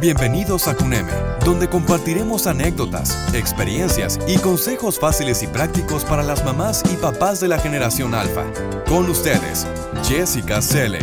Bienvenidos 0.00 0.66
a 0.66 0.74
CUNEME, 0.74 1.12
donde 1.44 1.68
compartiremos 1.68 2.46
anécdotas, 2.46 3.34
experiencias 3.34 4.18
y 4.26 4.38
consejos 4.38 4.98
fáciles 4.98 5.42
y 5.42 5.46
prácticos 5.46 6.06
para 6.06 6.22
las 6.22 6.42
mamás 6.42 6.82
y 6.90 6.96
papás 6.96 7.38
de 7.38 7.48
la 7.48 7.58
generación 7.58 8.14
alfa. 8.14 8.46
Con 8.88 9.10
ustedes, 9.10 9.66
Jessica 10.02 10.62
Selle. 10.62 11.00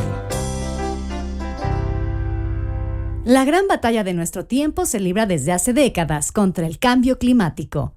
La 3.23 3.45
gran 3.45 3.67
batalla 3.67 4.03
de 4.03 4.15
nuestro 4.15 4.45
tiempo 4.47 4.87
se 4.87 4.99
libra 4.99 5.27
desde 5.27 5.51
hace 5.51 5.73
décadas 5.73 6.31
contra 6.31 6.65
el 6.65 6.79
cambio 6.79 7.19
climático. 7.19 7.93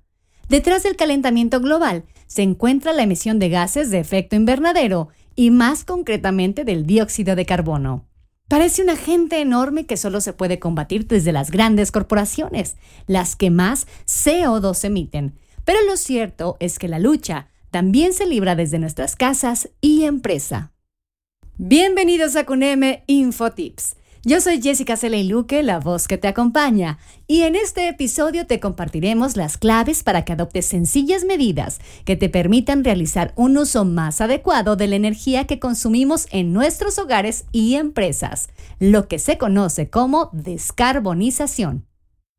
Detrás 0.50 0.82
del 0.82 0.96
calentamiento 0.96 1.60
global 1.60 2.04
se 2.26 2.42
encuentra 2.42 2.92
la 2.92 3.04
emisión 3.04 3.38
de 3.38 3.48
gases 3.48 3.90
de 3.90 4.00
efecto 4.00 4.36
invernadero 4.36 5.08
y 5.34 5.50
más 5.50 5.84
concretamente 5.84 6.64
del 6.64 6.84
dióxido 6.84 7.36
de 7.36 7.46
carbono. 7.46 8.09
Parece 8.50 8.82
un 8.82 8.90
agente 8.90 9.40
enorme 9.40 9.86
que 9.86 9.96
solo 9.96 10.20
se 10.20 10.32
puede 10.32 10.58
combatir 10.58 11.06
desde 11.06 11.30
las 11.30 11.52
grandes 11.52 11.92
corporaciones, 11.92 12.74
las 13.06 13.36
que 13.36 13.48
más 13.48 13.86
CO2 14.06 14.82
emiten. 14.82 15.38
Pero 15.64 15.78
lo 15.86 15.96
cierto 15.96 16.56
es 16.58 16.80
que 16.80 16.88
la 16.88 16.98
lucha 16.98 17.46
también 17.70 18.12
se 18.12 18.26
libra 18.26 18.56
desde 18.56 18.80
nuestras 18.80 19.14
casas 19.14 19.70
y 19.80 20.02
empresa. 20.02 20.72
Bienvenidos 21.58 22.34
a 22.34 22.44
CUNEME 22.44 23.04
Infotips 23.06 23.94
yo 24.22 24.40
soy 24.40 24.60
Jessica 24.60 24.96
Celey 24.96 25.26
Luque, 25.26 25.62
la 25.62 25.80
voz 25.80 26.06
que 26.06 26.18
te 26.18 26.28
acompaña, 26.28 26.98
y 27.26 27.42
en 27.42 27.56
este 27.56 27.88
episodio 27.88 28.46
te 28.46 28.60
compartiremos 28.60 29.36
las 29.36 29.56
claves 29.56 30.02
para 30.02 30.24
que 30.24 30.32
adoptes 30.32 30.66
sencillas 30.66 31.24
medidas 31.24 31.80
que 32.04 32.16
te 32.16 32.28
permitan 32.28 32.84
realizar 32.84 33.32
un 33.36 33.56
uso 33.56 33.84
más 33.84 34.20
adecuado 34.20 34.76
de 34.76 34.88
la 34.88 34.96
energía 34.96 35.46
que 35.46 35.58
consumimos 35.58 36.26
en 36.32 36.52
nuestros 36.52 36.98
hogares 36.98 37.46
y 37.50 37.76
empresas, 37.76 38.50
lo 38.78 39.08
que 39.08 39.18
se 39.18 39.38
conoce 39.38 39.88
como 39.88 40.28
descarbonización. 40.32 41.89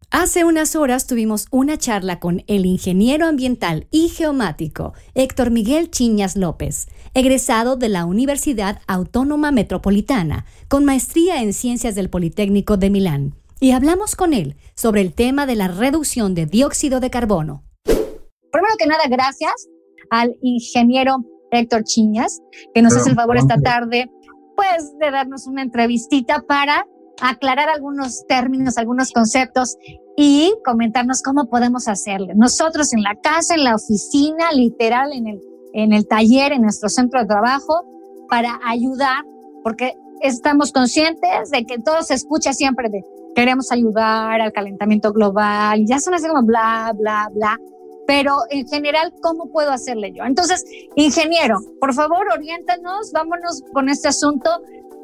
Hace 0.10 0.44
unas 0.44 0.76
horas 0.76 1.08
tuvimos 1.08 1.48
una 1.52 1.78
charla 1.78 2.20
con 2.20 2.44
el 2.48 2.66
ingeniero 2.66 3.28
ambiental 3.28 3.88
y 3.92 4.10
geomático 4.10 4.94
Héctor 5.14 5.52
Miguel 5.52 5.90
Chiñas 5.90 6.36
López, 6.36 6.88
egresado 7.14 7.78
de 7.78 7.90
la 7.90 8.06
Universidad 8.06 8.82
Autónoma 8.88 9.52
Metropolitana, 9.52 10.46
con 10.68 10.84
maestría 10.84 11.42
en 11.42 11.54
Ciencias 11.54 11.96
del 11.96 12.10
Politécnico 12.10 12.76
de 12.76 12.90
Milán. 12.90 13.36
Y 13.60 13.72
hablamos 13.72 14.16
con 14.16 14.34
él 14.34 14.58
sobre 14.76 15.02
el 15.02 15.14
tema 15.14 15.46
de 15.46 15.56
la 15.56 15.68
reducción 15.68 16.36
de 16.36 16.46
dióxido 16.46 17.00
de 17.00 17.10
carbono. 17.10 17.64
Primero 17.84 18.76
que 18.78 18.88
nada, 18.88 19.04
gracias 19.10 19.68
al 20.10 20.36
ingeniero 20.42 21.24
Héctor 21.52 21.84
Chiñas, 21.84 22.42
que 22.74 22.82
nos 22.82 22.96
hace 22.96 23.12
el 23.12 23.16
favor 23.16 23.38
esta 23.38 23.58
tarde, 23.58 24.10
pues, 24.56 24.92
de 25.00 25.12
darnos 25.12 25.48
una 25.48 25.62
entrevistita 25.62 26.42
para 26.48 26.86
aclarar 27.22 27.70
algunos 27.70 28.26
términos, 28.28 28.78
algunos 28.78 29.12
conceptos 29.12 29.78
y 30.18 30.54
comentarnos 30.66 31.22
cómo 31.22 31.50
podemos 31.50 31.88
hacerlo. 31.88 32.34
Nosotros 32.36 32.94
en 32.94 33.04
la 33.04 33.16
casa, 33.16 33.56
en 33.56 33.64
la 33.64 33.76
oficina, 33.76 34.52
literal, 34.52 35.14
en 35.14 35.28
el, 35.28 35.42
en 35.74 35.94
el 35.94 36.08
taller, 36.08 36.52
en 36.52 36.64
nuestro 36.64 36.90
centro 36.90 37.20
de 37.20 37.28
trabajo, 37.28 37.86
para 38.28 38.60
ayudar, 38.66 39.24
porque 39.64 39.94
estamos 40.22 40.72
conscientes 40.72 41.50
de 41.52 41.66
que 41.66 41.80
todo 41.80 42.02
se 42.04 42.16
escucha 42.16 42.54
siempre 42.54 42.90
de 42.90 43.04
queremos 43.36 43.72
ayudar 43.72 44.42
al 44.42 44.52
calentamiento 44.52 45.14
global, 45.14 45.86
ya 45.86 46.00
son 46.00 46.14
así 46.14 46.28
como 46.28 46.44
bla, 46.44 46.94
bla, 46.98 47.30
bla, 47.34 47.58
pero 48.08 48.36
en 48.50 48.68
general, 48.68 49.14
¿cómo 49.22 49.52
puedo 49.52 49.72
hacerle 49.72 50.12
yo? 50.12 50.26
Entonces, 50.26 50.66
ingeniero, 50.96 51.60
por 51.80 51.94
favor, 51.94 52.28
oriéntanos, 52.34 53.12
vámonos 53.14 53.64
con 53.72 53.88
este 53.88 54.10
asunto 54.10 54.50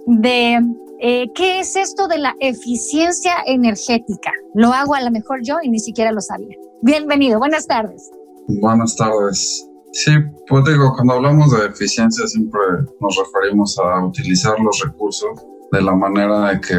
de 0.08 0.59
eh, 1.00 1.28
¿Qué 1.36 1.59
es 1.59 1.76
esto 1.76 2.08
de 2.08 2.17
la 2.17 2.36
eficiencia 2.40 3.34
energética? 3.45 4.31
Lo 4.56 4.73
hago 4.73 4.95
a 4.95 5.02
lo 5.02 5.12
mejor 5.12 5.42
yo 5.44 5.58
y 5.62 5.70
ni 5.70 5.80
siquiera 5.80 6.12
lo 6.12 6.22
sabía. 6.22 6.56
Bienvenido, 6.81 7.40
buenas 7.40 7.67
tardes. 7.67 8.09
Buenas 8.48 8.95
tardes. 8.95 9.68
Sí, 9.94 10.12
pues 10.47 10.63
digo, 10.66 10.94
cuando 10.96 11.13
hablamos 11.13 11.52
de 11.52 11.68
eficiencia 11.68 12.25
siempre 12.28 12.59
nos 13.00 13.18
referimos 13.18 13.78
a 13.80 14.06
utilizar 14.06 14.59
los 14.59 14.80
recursos 14.84 15.30
de 15.72 15.81
la 15.81 15.96
manera 15.96 16.50
de 16.50 16.62
que 16.62 16.75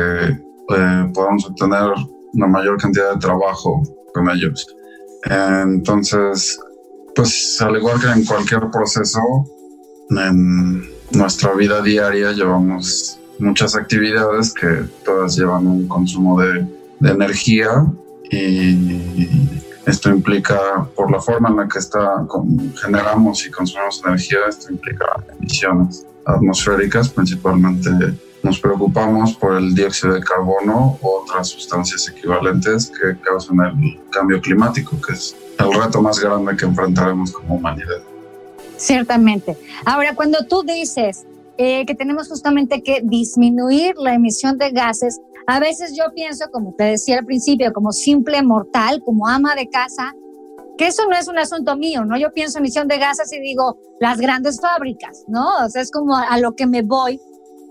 eh, 0.76 1.10
podamos 1.14 1.46
obtener 1.46 1.92
una 2.32 2.46
mayor 2.46 2.76
cantidad 2.78 3.14
de 3.14 3.20
trabajo 3.20 3.82
con 4.14 4.28
ellos. 4.30 4.66
Entonces, 5.24 6.58
pues 7.14 7.60
al 7.60 7.76
igual 7.76 8.00
que 8.00 8.08
en 8.08 8.24
cualquier 8.24 8.70
proceso, 8.70 9.20
en 10.10 10.88
nuestra 11.12 11.54
vida 11.54 11.82
diaria 11.82 12.32
llevamos 12.32 13.17
muchas 13.38 13.74
actividades 13.74 14.52
que 14.52 14.84
todas 15.04 15.36
llevan 15.36 15.66
un 15.66 15.88
consumo 15.88 16.40
de, 16.40 16.66
energía 17.00 17.86
y 18.28 19.28
esto 19.86 20.10
implica, 20.10 20.84
por 20.96 21.12
la 21.12 21.20
forma 21.20 21.48
en 21.48 21.56
la 21.56 21.68
que 21.68 21.78
está, 21.78 22.26
generamos 22.80 23.46
y 23.46 23.50
consumimos 23.50 24.02
energía, 24.04 24.38
esto 24.48 24.72
implica 24.72 25.06
emisiones 25.38 26.04
atmosféricas, 26.24 27.08
principalmente 27.08 27.90
nos 28.42 28.58
preocupamos 28.58 29.34
por 29.34 29.56
el 29.56 29.74
dióxido 29.74 30.14
de 30.14 30.20
carbono 30.20 30.98
u 31.00 31.08
otras 31.08 31.48
sustancias 31.48 32.08
equivalentes 32.08 32.90
que 32.90 33.16
causan 33.20 33.60
el 33.60 34.00
cambio 34.10 34.40
climático, 34.40 35.00
que 35.00 35.12
es 35.12 35.36
el 35.58 35.72
reto 35.72 36.02
más 36.02 36.18
grande 36.18 36.56
que 36.56 36.64
enfrentaremos 36.64 37.32
como 37.32 37.56
humanidad. 37.56 38.00
Ciertamente. 38.76 39.56
Ahora, 39.84 40.14
cuando 40.14 40.46
tú 40.46 40.62
dices 40.62 41.26
eh, 41.58 41.84
que 41.86 41.94
tenemos 41.94 42.28
justamente 42.28 42.82
que 42.82 43.00
disminuir 43.02 43.96
la 43.98 44.14
emisión 44.14 44.56
de 44.58 44.70
gases. 44.70 45.20
A 45.46 45.58
veces 45.60 45.96
yo 45.96 46.04
pienso, 46.14 46.46
como 46.52 46.74
te 46.74 46.84
decía 46.84 47.18
al 47.18 47.26
principio, 47.26 47.72
como 47.72 47.92
simple 47.92 48.42
mortal, 48.42 49.02
como 49.04 49.26
ama 49.26 49.54
de 49.54 49.68
casa, 49.68 50.14
que 50.76 50.86
eso 50.86 51.02
no 51.08 51.16
es 51.16 51.26
un 51.26 51.36
asunto 51.36 51.76
mío, 51.76 52.04
¿no? 52.04 52.16
Yo 52.16 52.32
pienso 52.32 52.58
en 52.58 52.64
emisión 52.64 52.86
de 52.86 52.98
gases 52.98 53.32
y 53.32 53.40
digo, 53.40 53.76
las 53.98 54.18
grandes 54.18 54.60
fábricas, 54.60 55.24
¿no? 55.26 55.64
O 55.64 55.68
sea, 55.68 55.82
es 55.82 55.90
como 55.90 56.16
a 56.16 56.38
lo 56.38 56.54
que 56.54 56.66
me 56.66 56.82
voy. 56.82 57.20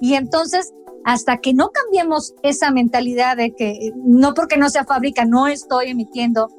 Y 0.02 0.16
entonces, 0.16 0.74
hasta 1.06 1.38
que 1.38 1.53
no 1.53 1.70
cambiemos 1.70 2.36
esa 2.44 2.70
mentalidad 2.72 3.38
de 3.38 3.56
que 3.56 3.94
no 3.96 4.34
porque 4.34 4.58
no 4.58 4.70
sea 4.70 4.84
fábrica, 4.84 5.24
no 5.24 5.47
estoy 5.47 5.92
emitiendo 5.92 6.50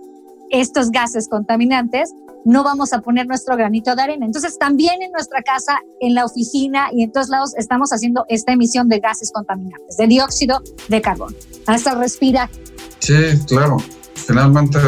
estos 0.51 0.91
gases 0.91 1.29
contaminantes, 1.29 2.15
no 2.49 2.65
vamos 2.65 2.95
a 2.95 3.03
poner 3.03 3.27
nuestro 3.27 3.59
granito 3.59 3.95
de 3.95 4.01
arena. 4.01 4.25
Entonces, 4.25 4.59
también 4.59 5.03
en 5.03 5.13
nuestra 5.13 5.43
casa, 5.43 5.79
en 6.01 6.15
la 6.15 6.25
oficina 6.25 6.89
y 6.93 7.03
en 7.03 7.13
todos 7.13 7.29
lados 7.29 7.55
estamos 7.59 7.91
haciendo 7.93 8.25
esta 8.31 8.53
emisión 8.53 8.89
de 8.89 9.01
gases 9.01 9.31
contaminantes, 9.33 9.99
de 9.99 10.07
dióxido 10.07 10.63
de 10.89 11.03
carbono. 11.03 11.37
Hasta 11.67 11.95
respirar. 11.95 12.49
Sí, 13.01 13.15
claro. 13.47 13.77
Finalmente, 14.15 14.79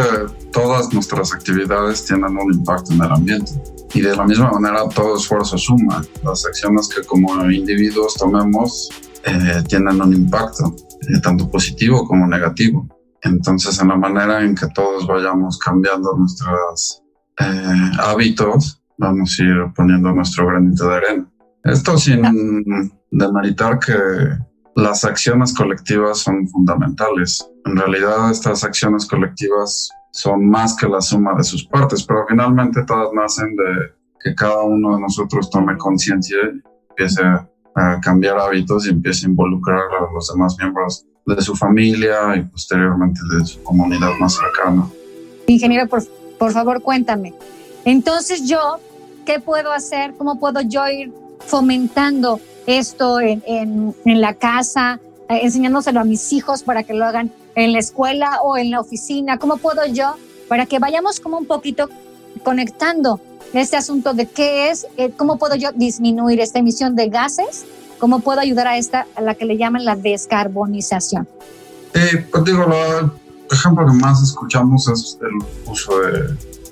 todas 0.53 0.91
nuestras 0.94 1.34
actividades 1.34 2.06
tienen 2.06 2.34
un 2.34 2.54
impacto 2.54 2.94
en 2.94 3.03
el 3.03 3.12
ambiente. 3.12 3.53
Y 3.93 4.00
de 4.00 4.16
la 4.16 4.25
misma 4.25 4.50
manera, 4.53 4.88
todo 4.88 5.16
esfuerzo 5.16 5.59
suma. 5.59 6.03
Las 6.25 6.47
acciones 6.47 6.88
que 6.88 7.03
como 7.03 7.44
individuos 7.50 8.15
tomemos 8.15 8.88
eh, 9.25 9.62
tienen 9.69 10.00
un 10.00 10.15
impacto, 10.15 10.75
eh, 11.03 11.20
tanto 11.22 11.47
positivo 11.50 12.09
como 12.09 12.26
negativo. 12.26 12.88
Entonces, 13.20 13.78
en 13.82 13.88
la 13.88 13.97
manera 13.97 14.43
en 14.43 14.54
que 14.54 14.66
todos 14.75 15.06
vayamos 15.06 15.59
cambiando 15.59 16.15
nuestras 16.16 17.03
eh, 17.41 17.91
hábitos, 17.99 18.83
vamos 18.99 19.37
a 19.39 19.43
ir 19.43 19.56
poniendo 19.75 20.12
nuestro 20.12 20.47
granito 20.47 20.89
de 20.89 20.95
arena. 20.95 21.27
Esto 21.65 21.99
sin 21.99 22.23
demeritar 23.11 23.78
que 23.78 23.95
las 24.77 25.05
acciones 25.05 25.55
colectivas 25.55 26.19
son 26.19 26.47
fundamentales. 26.49 27.47
En 27.65 27.77
realidad 27.77 28.31
estas 28.31 28.65
acciones 28.65 29.06
colectivas 29.06 29.91
son 30.12 30.49
más 30.49 30.77
que 30.77 30.89
la 30.89 31.00
suma 31.00 31.34
de 31.34 31.45
sus 31.45 31.67
partes, 31.67 32.05
pero 32.05 32.25
finalmente 32.29 32.83
todas 32.84 33.12
nacen 33.12 33.56
de 33.56 33.93
que 34.23 34.34
cada 34.34 34.62
uno 34.62 34.97
de 34.97 35.03
nosotros 35.03 35.50
tome 35.50 35.77
conciencia 35.77 36.37
y 36.37 36.61
empiece 36.91 37.23
a 37.23 38.00
cambiar 38.00 38.39
hábitos 38.39 38.87
y 38.87 38.91
empiece 38.91 39.27
a 39.27 39.31
involucrar 39.31 39.79
a 39.79 40.12
los 40.12 40.29
demás 40.33 40.56
miembros 40.59 41.06
de 41.27 41.41
su 41.43 41.55
familia 41.55 42.37
y 42.37 42.43
posteriormente 42.43 43.20
de 43.37 43.47
su 43.47 43.62
comunidad 43.62 44.11
más 44.19 44.35
cercana. 44.35 44.85
Ingeniero, 45.47 45.88
por 45.88 46.03
por 46.40 46.52
favor, 46.52 46.81
cuéntame. 46.81 47.34
Entonces 47.84 48.46
yo, 48.46 48.78
¿qué 49.26 49.40
puedo 49.40 49.72
hacer? 49.72 50.14
¿Cómo 50.16 50.40
puedo 50.40 50.62
yo 50.62 50.88
ir 50.88 51.12
fomentando 51.38 52.40
esto 52.66 53.20
en, 53.20 53.42
en, 53.46 54.20
la 54.22 54.32
casa, 54.32 55.00
eh, 55.28 55.40
enseñándoselo 55.42 56.00
a 56.00 56.04
mis 56.04 56.32
hijos 56.32 56.62
para 56.62 56.82
que 56.82 56.94
lo 56.94 57.04
hagan 57.04 57.31
en 57.56 57.75
la 57.75 57.78
escuela 57.78 58.38
o 58.42 58.56
en 58.56 58.70
la 58.70 58.81
oficina? 58.81 59.37
¿Cómo 59.37 59.58
puedo 59.58 59.84
yo, 59.84 60.14
para 60.48 60.64
que 60.64 60.78
vayamos 60.78 61.20
como 61.20 61.37
un 61.37 61.44
poquito 61.44 61.90
conectando 62.42 63.20
este 63.52 63.76
asunto 63.76 64.14
de 64.14 64.25
qué 64.25 64.70
es, 64.70 64.87
eh, 64.96 65.10
cómo 65.14 65.37
puedo 65.37 65.56
yo 65.56 65.72
disminuir 65.72 66.40
esta 66.40 66.58
emisión 66.58 66.96
de 66.96 67.10
gases? 67.10 67.66
¿Cómo 67.98 68.20
puedo 68.20 68.40
ayudar 68.40 68.66
a 68.66 68.78
esta, 68.78 69.06
a 69.14 69.20
la 69.20 69.34
que 69.34 69.44
le 69.44 69.58
llaman 69.58 69.84
la 69.84 69.94
descarbonización? 69.94 71.28
Eh, 71.92 72.26
pues 72.31 72.44
digo, 72.44 72.64
lo, 72.64 73.19
ejemplo 73.56 73.87
que 73.87 73.93
más 73.93 74.23
escuchamos 74.23 74.88
es 74.88 75.19
el 75.20 75.70
uso 75.70 75.93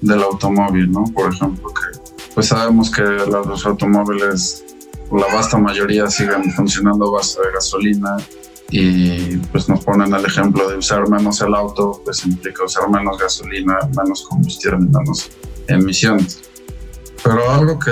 del 0.01 0.23
automóvil, 0.23 0.91
¿no? 0.91 1.05
Por 1.15 1.33
ejemplo, 1.33 1.69
que 1.69 1.99
pues 2.35 2.49
sabemos 2.49 2.91
que 2.91 3.03
los 3.03 3.67
automóviles, 3.67 4.65
la 5.11 5.27
vasta 5.35 5.59
mayoría 5.59 6.09
siguen 6.09 6.53
funcionando 6.53 7.09
a 7.09 7.19
base 7.19 7.41
de 7.41 7.53
gasolina 7.53 8.17
y 8.71 9.37
pues 9.39 9.69
nos 9.69 9.85
ponen 9.85 10.13
el 10.15 10.25
ejemplo 10.25 10.69
de 10.69 10.77
usar 10.77 11.09
menos 11.09 11.41
el 11.41 11.55
auto, 11.55 12.01
pues 12.05 12.25
implica 12.27 12.65
usar 12.65 12.89
menos 12.91 13.19
gasolina, 13.19 13.79
menos 13.97 14.27
combustible, 14.29 14.79
menos 14.79 15.31
emisiones. 15.67 16.43
Pero 17.25 17.51
algo 17.51 17.79
que 17.79 17.91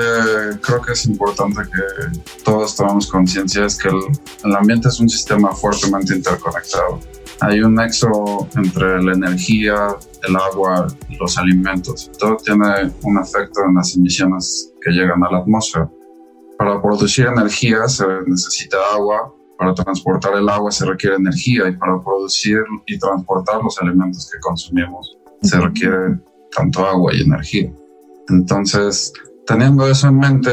creo 0.61 0.81
que 0.81 0.93
es 0.93 1.07
importante 1.07 1.63
que 1.63 2.43
todos 2.45 2.77
tomemos 2.77 3.09
conciencia 3.09 3.65
es 3.65 3.77
que 3.77 3.89
el, 3.89 4.01
el, 4.45 4.55
ambiente 4.55 4.89
es 4.89 5.01
un 5.01 5.09
sistema 5.09 5.53
fuertemente 5.53 6.15
interconectado. 6.15 7.01
Hay 7.41 7.61
un 7.61 7.75
nexo 7.75 8.49
entre 8.57 9.03
la 9.03 9.13
energía, 9.13 9.89
el 10.27 10.37
agua 10.37 10.87
y 11.09 11.17
los 11.17 11.37
alimentos. 11.37 12.11
Todo 12.19 12.37
tiene 12.37 12.91
un 13.03 13.19
efecto 13.19 13.61
en 13.69 13.75
las 13.75 13.95
emisiones 13.95 14.73
que 14.81 14.91
llegan 14.91 15.23
a 15.23 15.31
la 15.31 15.39
atmósfera. 15.39 15.91
Para 16.59 16.81
producir 16.81 17.27
energía 17.27 17.87
se 17.89 18.07
necesita 18.27 18.79
agua, 18.93 19.35
para 19.59 19.75
transportar 19.75 20.35
el 20.35 20.49
agua 20.49 20.71
se 20.71 20.87
requiere 20.87 21.17
energía 21.17 21.69
y 21.69 21.77
para 21.77 22.03
producir 22.03 22.61
y 22.87 22.99
transportar 22.99 23.63
los 23.63 23.79
alimentos 23.81 24.31
que 24.33 24.39
consumimos 24.41 25.17
se 25.43 25.61
requiere 25.61 26.19
tanto 26.57 26.87
agua 26.87 27.15
y 27.15 27.23
energía. 27.23 27.73
Entonces, 28.29 29.13
teniendo 29.47 29.87
eso 29.89 30.09
en 30.09 30.19
mente, 30.19 30.53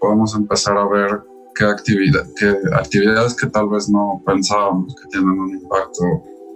podemos 0.00 0.34
empezar 0.34 0.76
a 0.76 0.86
ver 0.86 1.22
qué, 1.54 1.64
actividad, 1.64 2.26
qué 2.36 2.54
actividades 2.74 3.34
que 3.34 3.46
tal 3.48 3.68
vez 3.68 3.88
no 3.88 4.22
pensábamos 4.26 4.94
que 4.96 5.08
tienen 5.08 5.38
un 5.38 5.50
impacto 5.50 6.04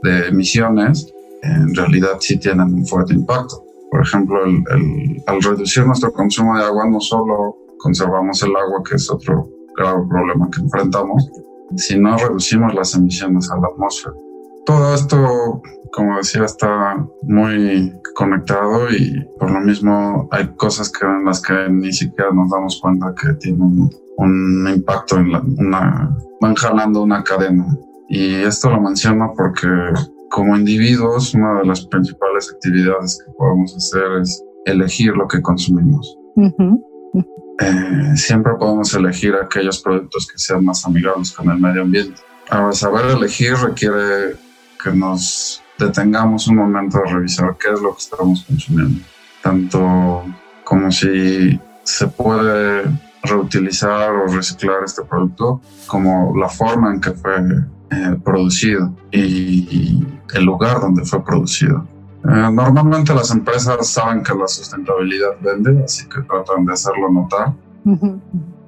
de 0.03 0.29
emisiones, 0.29 1.13
en 1.43 1.75
realidad 1.75 2.19
sí 2.21 2.39
tienen 2.39 2.75
un 2.75 2.87
fuerte 2.87 3.15
impacto. 3.15 3.65
Por 3.91 4.03
ejemplo, 4.03 4.45
el, 4.45 5.23
al 5.27 5.43
reducir 5.43 5.87
nuestro 5.87 6.13
consumo 6.13 6.57
de 6.57 6.65
agua, 6.65 6.89
no 6.89 7.01
solo 7.01 7.57
conservamos 7.79 8.43
el 8.43 8.55
agua, 8.55 8.83
que 8.89 8.97
es 8.97 9.11
otro 9.11 9.49
grave 9.77 10.03
problema 10.09 10.49
que 10.51 10.61
enfrentamos, 10.61 11.31
si 11.77 11.99
no 11.99 12.17
reducimos 12.17 12.75
las 12.75 12.95
emisiones 12.95 13.51
a 13.51 13.57
la 13.57 13.69
atmósfera. 13.69 14.15
Todo 14.67 14.95
esto, 14.95 15.63
como 15.93 16.17
decía, 16.19 16.45
está 16.45 16.97
muy 17.23 17.93
conectado 18.15 18.91
y 18.91 19.25
por 19.39 19.51
lo 19.51 19.61
mismo 19.61 20.29
hay 20.31 20.49
cosas 20.57 20.91
que 20.91 21.07
en 21.07 21.25
las 21.25 21.41
que 21.41 21.55
ni 21.71 21.93
siquiera 21.93 22.31
nos 22.33 22.51
damos 22.51 22.79
cuenta 22.81 23.15
que 23.15 23.33
tienen 23.35 23.89
un 24.19 24.69
impacto 24.69 25.17
en 25.17 25.33
la, 25.33 25.41
una, 25.41 26.17
van 26.41 26.55
jalando 26.55 27.03
una 27.03 27.23
cadena. 27.23 27.67
Y 28.09 28.35
esto 28.35 28.71
lo 28.71 28.81
menciono 28.81 29.33
porque 29.37 29.69
como 30.31 30.57
individuos, 30.57 31.35
una 31.35 31.61
de 31.61 31.67
las 31.67 31.87
principales 31.87 32.53
actividades 32.53 33.23
que 33.25 33.33
podemos 33.33 33.75
hacer 33.77 34.21
es 34.23 34.43
elegir 34.67 35.15
lo 35.15 35.27
que 35.27 35.41
consumimos. 35.41 36.17
Eh, 37.61 38.17
siempre 38.17 38.53
podemos 38.59 38.93
elegir 38.95 39.35
aquellos 39.35 39.81
productos 39.81 40.29
que 40.31 40.39
sean 40.39 40.65
más 40.65 40.85
amigables 40.85 41.33
con 41.33 41.51
el 41.51 41.59
medio 41.59 41.83
ambiente. 41.83 42.21
Ahora, 42.51 42.73
saber 42.73 43.07
elegir 43.07 43.55
requiere 43.55 44.37
que 44.83 44.93
nos 44.93 45.63
detengamos 45.79 46.49
un 46.49 46.57
momento 46.57 46.99
a 46.99 47.13
revisar 47.13 47.57
qué 47.59 47.73
es 47.73 47.81
lo 47.81 47.93
que 47.93 48.01
estamos 48.01 48.45
consumiendo, 48.45 49.01
tanto 49.43 50.25
como 50.65 50.91
si 50.91 51.59
se 51.83 52.07
puede 52.09 52.85
reutilizar 53.23 54.11
o 54.11 54.27
reciclar 54.27 54.85
este 54.85 55.03
producto, 55.03 55.61
como 55.87 56.35
la 56.37 56.49
forma 56.49 56.93
en 56.93 57.01
que 57.01 57.13
fue 57.13 57.37
eh, 57.91 58.17
producido 58.25 58.93
y 59.11 60.07
el 60.35 60.45
lugar 60.45 60.81
donde 60.81 61.05
fue 61.05 61.25
producido. 61.25 61.87
Eh, 62.25 62.51
normalmente 62.53 63.15
las 63.15 63.31
empresas 63.31 63.89
saben 63.89 64.23
que 64.23 64.35
la 64.35 64.49
sustentabilidad 64.49 65.37
vende, 65.41 65.85
así 65.85 66.07
que 66.09 66.21
tratan 66.23 66.67
de 66.67 66.73
hacerlo 66.73 67.11
notar. 67.11 67.55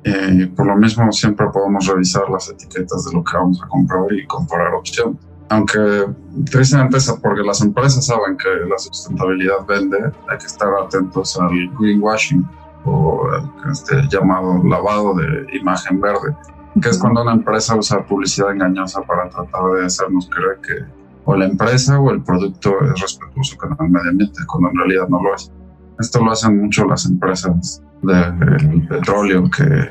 Y 0.02 0.46
por 0.46 0.66
lo 0.66 0.76
mismo 0.76 1.12
siempre 1.12 1.46
podemos 1.52 1.86
revisar 1.86 2.30
las 2.30 2.48
etiquetas 2.48 3.04
de 3.04 3.12
lo 3.12 3.22
que 3.22 3.36
vamos 3.36 3.60
a 3.62 3.68
comprar 3.68 4.10
y 4.12 4.26
comparar 4.26 4.72
opciones. 4.72 5.18
Aunque 5.50 6.06
tristemente 6.50 6.96
es 6.96 7.12
porque 7.20 7.42
las 7.42 7.60
empresas 7.60 8.06
saben 8.06 8.36
que 8.36 8.48
la 8.68 8.78
sustentabilidad 8.78 9.66
vende, 9.66 9.98
hay 10.28 10.38
que 10.38 10.46
estar 10.46 10.68
atentos 10.82 11.38
al 11.38 11.50
greenwashing 11.78 12.48
o 12.84 13.28
el 13.34 13.70
este 13.70 14.02
llamado 14.08 14.62
lavado 14.64 15.14
de 15.14 15.46
imagen 15.56 16.00
verde, 16.00 16.34
que 16.80 16.88
es 16.88 16.98
cuando 16.98 17.22
una 17.22 17.32
empresa 17.32 17.76
usa 17.76 18.04
publicidad 18.04 18.52
engañosa 18.52 19.02
para 19.02 19.28
tratar 19.28 19.62
de 19.72 19.86
hacernos 19.86 20.28
creer 20.28 20.58
que 20.62 21.00
o 21.24 21.36
la 21.36 21.46
empresa 21.46 21.98
o 22.00 22.10
el 22.10 22.22
producto 22.22 22.74
es 22.80 23.00
respetuoso 23.00 23.56
con 23.56 23.76
el 23.78 23.90
medio 23.90 24.10
ambiente, 24.10 24.40
cuando 24.46 24.70
en 24.70 24.76
realidad 24.76 25.08
no 25.08 25.22
lo 25.22 25.34
es. 25.34 25.52
Esto 25.98 26.24
lo 26.24 26.32
hacen 26.32 26.60
mucho 26.60 26.86
las 26.86 27.04
empresas 27.06 27.82
del 28.02 28.86
petróleo 28.88 29.50
que 29.50 29.90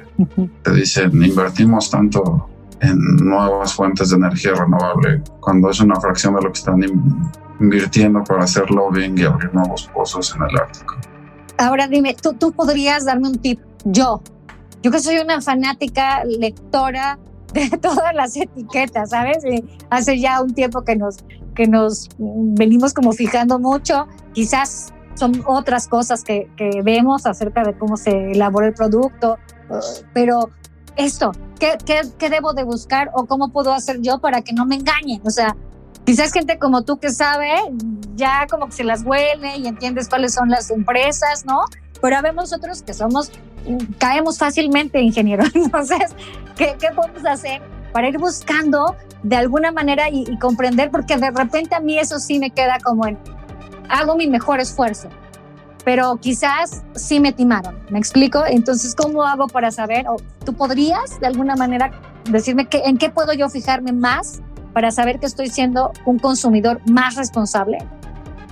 te 0.64 0.74
dicen 0.74 1.24
invertimos 1.24 1.92
tanto 1.92 2.50
en 2.82 2.98
nuevas 3.18 3.74
fuentes 3.74 4.10
de 4.10 4.16
energía 4.16 4.54
renovable 4.56 5.22
cuando 5.40 5.70
es 5.70 5.80
una 5.80 6.00
fracción 6.00 6.36
de 6.36 6.42
lo 6.42 6.52
que 6.52 6.60
están 6.60 6.82
invirtiendo 7.60 8.24
para 8.24 8.46
hacer 8.46 8.72
lobbying 8.72 9.18
y 9.18 9.24
abrir 9.24 9.54
nuevos 9.54 9.90
pozos 9.94 10.36
en 10.36 10.44
el 10.50 10.58
Ártico. 10.58 10.96
Ahora 11.60 11.88
dime, 11.90 12.16
¿tú, 12.16 12.34
tú 12.34 12.54
podrías 12.54 13.04
darme 13.04 13.28
un 13.28 13.38
tip, 13.38 13.60
yo, 13.84 14.22
yo 14.82 14.92
que 14.92 15.00
soy 15.00 15.18
una 15.18 15.42
fanática 15.42 16.24
lectora 16.24 17.20
de 17.54 17.70
todas 17.70 18.16
las 18.16 18.38
etiquetas, 18.38 19.10
¿sabes? 19.10 19.44
hace 19.90 20.20
ya 20.20 20.42
un 20.42 20.54
tiempo 20.54 20.84
que 20.84 20.96
nos, 20.96 21.18
que 21.56 21.68
nos 21.68 22.08
venimos 22.18 22.94
como 22.94 23.12
fijando 23.12 23.60
mucho, 23.60 24.08
quizás 24.34 24.94
son 25.16 25.44
otras 25.46 25.90
cosas 25.90 26.24
que, 26.24 26.50
que 26.56 26.82
vemos 26.82 27.26
acerca 27.26 27.64
de 27.64 27.78
cómo 27.78 27.98
se 27.98 28.32
elabora 28.32 28.68
el 28.68 28.74
producto, 28.74 29.38
uh, 29.70 29.76
pero 30.14 30.50
esto, 30.96 31.34
¿qué, 31.60 31.78
¿qué, 31.86 32.02
qué, 32.18 32.30
debo 32.30 32.54
de 32.54 32.64
buscar 32.64 33.12
o 33.14 33.26
cómo 33.26 33.52
puedo 33.52 33.74
hacer 33.74 34.00
yo 34.02 34.20
para 34.20 34.42
que 34.42 34.54
no 34.54 34.66
me 34.66 34.76
engañen? 34.76 35.22
O 35.26 35.30
sea, 35.30 35.58
quizás 36.10 36.34
gente 36.34 36.58
como 36.58 36.82
tú 36.82 36.98
que 36.98 37.12
sabe, 37.12 37.52
ya 38.16 38.48
como 38.50 38.66
que 38.66 38.72
se 38.72 38.84
las 38.84 39.04
huele 39.04 39.58
y 39.58 39.68
entiendes 39.68 40.10
cuáles 40.10 40.34
son 40.34 40.50
las 40.50 40.72
empresas, 40.72 41.46
¿no? 41.46 41.62
Pero 42.02 42.20
vemos 42.24 42.52
otros 42.52 42.82
que 42.82 42.96
somos 42.96 43.32
caemos 44.00 44.40
fácilmente, 44.40 45.00
ingeniero. 45.00 45.44
Entonces, 45.54 46.16
¿qué, 46.58 46.76
¿qué, 46.80 46.88
podemos 46.96 47.24
hacer 47.28 47.62
para 47.94 48.10
ir 48.10 48.18
buscando 48.18 48.96
de 49.22 49.36
alguna 49.36 49.72
manera 49.72 50.10
y, 50.10 50.36
comprender? 50.40 50.90
Porque 50.90 51.16
de 51.16 51.30
repente 51.30 51.76
a 51.76 51.80
mí 51.80 52.00
eso 52.00 52.18
sí 52.18 52.40
me 52.40 52.50
queda 52.50 52.80
como 52.84 53.06
en, 53.06 53.16
hago 53.88 54.16
mi 54.16 54.26
mejor 54.26 54.60
esfuerzo, 54.60 55.10
pero 55.86 56.18
quizás 56.18 56.82
sí 56.96 57.20
me 57.20 57.34
timaron. 57.34 57.78
¿Me 57.92 58.00
explico? 58.00 58.44
Entonces, 58.48 58.96
¿cómo 58.96 59.22
hago 59.22 59.46
para 59.46 59.70
saber? 59.70 60.08
¿O 60.08 60.16
tú 60.44 60.56
podrías 60.56 61.20
de 61.20 61.28
alguna 61.28 61.56
manera 61.56 61.92
decirme 62.32 62.68
que, 62.68 62.80
en 62.80 62.98
qué 62.98 63.12
puedo 63.12 63.32
yo 63.34 63.48
fijarme 63.48 63.92
más 63.92 64.42
para 64.80 64.92
saber 64.92 65.20
que 65.20 65.26
estoy 65.26 65.50
siendo 65.50 65.92
un 66.06 66.20
consumidor 66.20 66.80
más 66.90 67.16
responsable? 67.16 67.80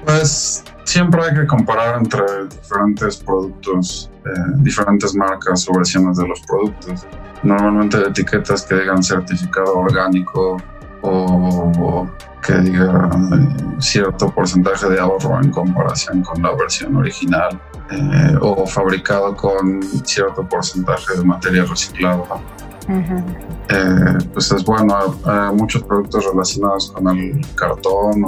Pues 0.04 0.62
siempre 0.84 1.24
hay 1.24 1.34
que 1.34 1.48
comparar 1.48 2.00
entre 2.00 2.22
diferentes 2.50 3.16
productos, 3.16 4.12
eh, 4.26 4.30
diferentes 4.58 5.16
marcas 5.16 5.66
o 5.70 5.74
versiones 5.78 6.18
de 6.18 6.28
los 6.28 6.42
productos. 6.42 7.08
Normalmente 7.44 7.98
etiquetas 8.06 8.66
que 8.66 8.76
digan 8.76 9.02
certificado 9.02 9.74
orgánico 9.78 10.58
o, 11.02 12.06
que 12.46 12.56
digan 12.56 13.80
cierto 13.80 14.30
porcentaje 14.30 14.90
de 14.90 15.00
ahorro 15.00 15.42
en 15.42 15.50
comparación 15.50 16.24
con 16.24 16.42
la 16.42 16.54
versión 16.56 16.98
original 16.98 17.58
eh, 17.90 18.36
o 18.42 18.68
fabricado 18.68 19.34
con 19.34 19.82
cierto 20.04 20.46
porcentaje 20.50 21.16
de 21.16 21.24
reciclada 22.88 23.48
eh, 23.70 24.18
pues 24.34 24.52
es 24.52 24.64
bueno, 24.64 24.96
muchos 25.54 25.84
productos 25.84 26.26
relacionados 26.26 26.92
con 26.92 27.08
el 27.10 27.42
cartón 27.56 28.24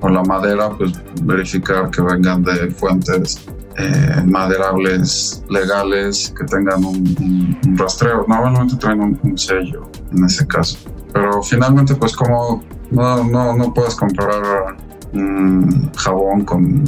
o, 0.00 0.08
la 0.08 0.22
madera, 0.22 0.70
pues 0.70 0.92
verificar 1.22 1.90
que 1.90 2.02
vengan 2.02 2.42
de 2.42 2.70
fuentes 2.70 3.46
eh, 3.76 4.22
maderables 4.26 5.42
legales, 5.48 6.32
que 6.36 6.44
tengan 6.44 6.84
un, 6.84 7.58
rastreo. 7.76 8.24
Normalmente 8.28 8.76
traen 8.76 9.00
un, 9.00 9.38
sello 9.38 9.88
en 10.12 10.24
ese 10.24 10.46
caso. 10.46 10.78
Pero 11.12 11.42
finalmente, 11.42 11.94
pues 11.94 12.14
como 12.14 12.62
no, 12.90 13.24
no, 13.24 13.54
no 13.54 13.74
puedes 13.74 13.94
comprar 13.94 14.76
un 15.12 15.90
jabón 15.96 16.44
con 16.44 16.84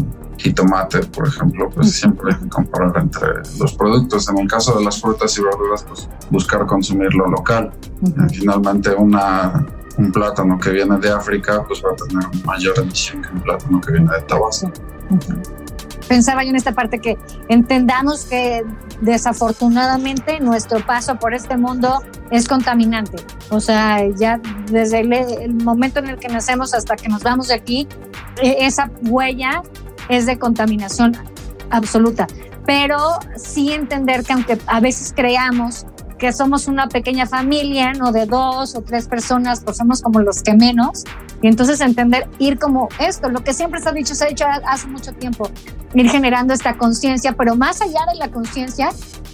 jitomate, 0.47 1.00
por 1.07 1.26
ejemplo, 1.26 1.69
pues 1.71 1.93
siempre 1.93 2.33
hay 2.33 2.41
que 2.41 2.49
comparar 2.49 2.93
entre 2.97 3.29
los 3.59 3.73
productos. 3.75 4.29
En 4.29 4.38
el 4.38 4.49
caso 4.49 4.79
de 4.79 4.85
las 4.85 5.00
frutas 5.00 5.37
y 5.38 5.43
verduras, 5.43 5.85
pues 5.85 6.09
buscar 6.31 6.65
consumirlo 6.67 7.26
local. 7.26 7.73
Finalmente, 8.33 8.95
una, 8.95 9.67
un 9.99 10.12
plátano 10.12 10.59
que 10.59 10.71
viene 10.71 10.99
de 10.99 11.11
África, 11.11 11.65
pues 11.67 11.83
va 11.85 11.91
a 11.91 11.97
tener 11.97 12.45
mayor 12.45 12.79
emisión 12.79 13.23
que 13.23 13.29
un 13.31 13.41
plátano 13.41 13.81
que 13.81 13.93
viene 13.93 14.12
de 14.12 14.23
Tabasco. 14.23 14.71
Pensaba 16.09 16.45
yo 16.45 16.50
en 16.50 16.57
esta 16.57 16.73
parte 16.73 17.00
que 17.00 17.19
entendamos 17.49 18.26
que 18.26 18.65
desafortunadamente 19.00 20.38
nuestro 20.38 20.79
paso 20.87 21.17
por 21.17 21.35
este 21.35 21.57
mundo 21.57 22.00
es 22.31 22.47
contaminante. 22.47 23.17
O 23.50 23.59
sea, 23.59 24.07
ya 24.17 24.41
desde 24.71 25.00
el, 25.00 25.12
el 25.12 25.55
momento 25.55 25.99
en 25.99 26.07
el 26.11 26.19
que 26.19 26.29
nacemos 26.29 26.75
hasta 26.75 26.95
que 26.95 27.09
nos 27.09 27.25
vamos 27.25 27.49
de 27.49 27.55
aquí, 27.55 27.88
e, 28.41 28.67
esa 28.67 28.88
huella 29.03 29.62
es 30.08 30.26
de 30.26 30.38
contaminación 30.38 31.16
absoluta. 31.70 32.26
Pero 32.64 32.98
sí 33.36 33.72
entender 33.72 34.25
que 34.25 34.32
aunque 34.32 34.58
a 34.66 34.80
veces 34.80 35.12
creamos 35.14 35.86
que 36.18 36.32
somos 36.32 36.66
una 36.66 36.88
pequeña 36.88 37.26
familia, 37.26 37.92
no 37.92 38.10
de 38.10 38.26
dos 38.26 38.75
o 38.75 38.82
tres 38.82 39.06
personas, 39.06 39.60
pues 39.62 39.76
somos 39.76 40.00
como 40.00 40.20
los 40.20 40.42
que 40.42 40.54
menos. 40.54 41.04
Y 41.42 41.48
entonces 41.48 41.80
entender, 41.80 42.28
ir 42.38 42.58
como 42.58 42.88
esto, 42.98 43.28
lo 43.28 43.40
que 43.40 43.52
siempre 43.52 43.80
se 43.80 43.88
ha 43.88 43.92
dicho, 43.92 44.14
se 44.14 44.25
ha 44.25 44.28
dicho 44.28 44.46
hace 44.66 44.86
mucho 44.88 45.12
tiempo, 45.12 45.50
ir 45.94 46.10
generando 46.10 46.54
esta 46.54 46.76
conciencia, 46.76 47.32
pero 47.32 47.54
más 47.56 47.82
allá 47.82 48.00
de 48.10 48.18
la 48.18 48.28
conciencia, 48.28 48.88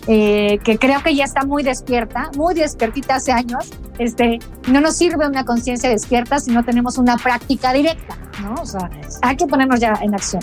eh, 0.09 0.59
que 0.65 0.79
creo 0.79 1.03
que 1.03 1.15
ya 1.15 1.25
está 1.25 1.45
muy 1.45 1.63
despierta, 1.63 2.31
muy 2.37 2.55
despiertita 2.55 3.17
hace 3.17 3.31
años, 3.31 3.71
este, 3.99 4.41
no 4.69 4.81
nos 4.81 4.97
sirve 4.97 5.29
una 5.29 5.45
conciencia 5.45 5.89
despierta 5.89 6.41
si 6.41 6.51
no 6.51 6.65
tenemos 6.65 6.99
una 6.99 7.17
práctica 7.17 7.73
directa, 7.73 8.17
¿no? 8.43 8.55
O 8.61 8.67
sea, 8.67 8.91
hay 9.23 9.37
que 9.37 9.47
ponernos 9.47 9.79
ya 9.79 9.95
en 10.03 10.15
acción. 10.15 10.43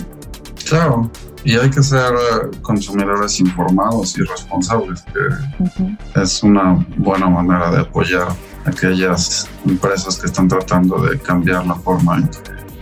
Claro, 0.70 1.10
y 1.42 1.56
hay 1.56 1.68
que 1.68 1.82
ser 1.82 2.14
eh, 2.14 2.58
consumidores 2.62 3.40
informados 3.40 4.16
y 4.16 4.22
responsables, 4.22 5.02
que 5.02 6.20
es 6.22 6.44
una 6.44 6.86
buena 6.96 7.28
manera 7.28 7.72
de 7.72 7.80
apoyar 7.80 8.28
a 8.28 8.70
aquellas 8.70 9.48
empresas 9.66 10.16
que 10.20 10.26
están 10.26 10.46
tratando 10.46 11.02
de 11.02 11.18
cambiar 11.18 11.66
la 11.66 11.74
forma 11.74 12.18
en 12.18 12.28
que 12.28 12.38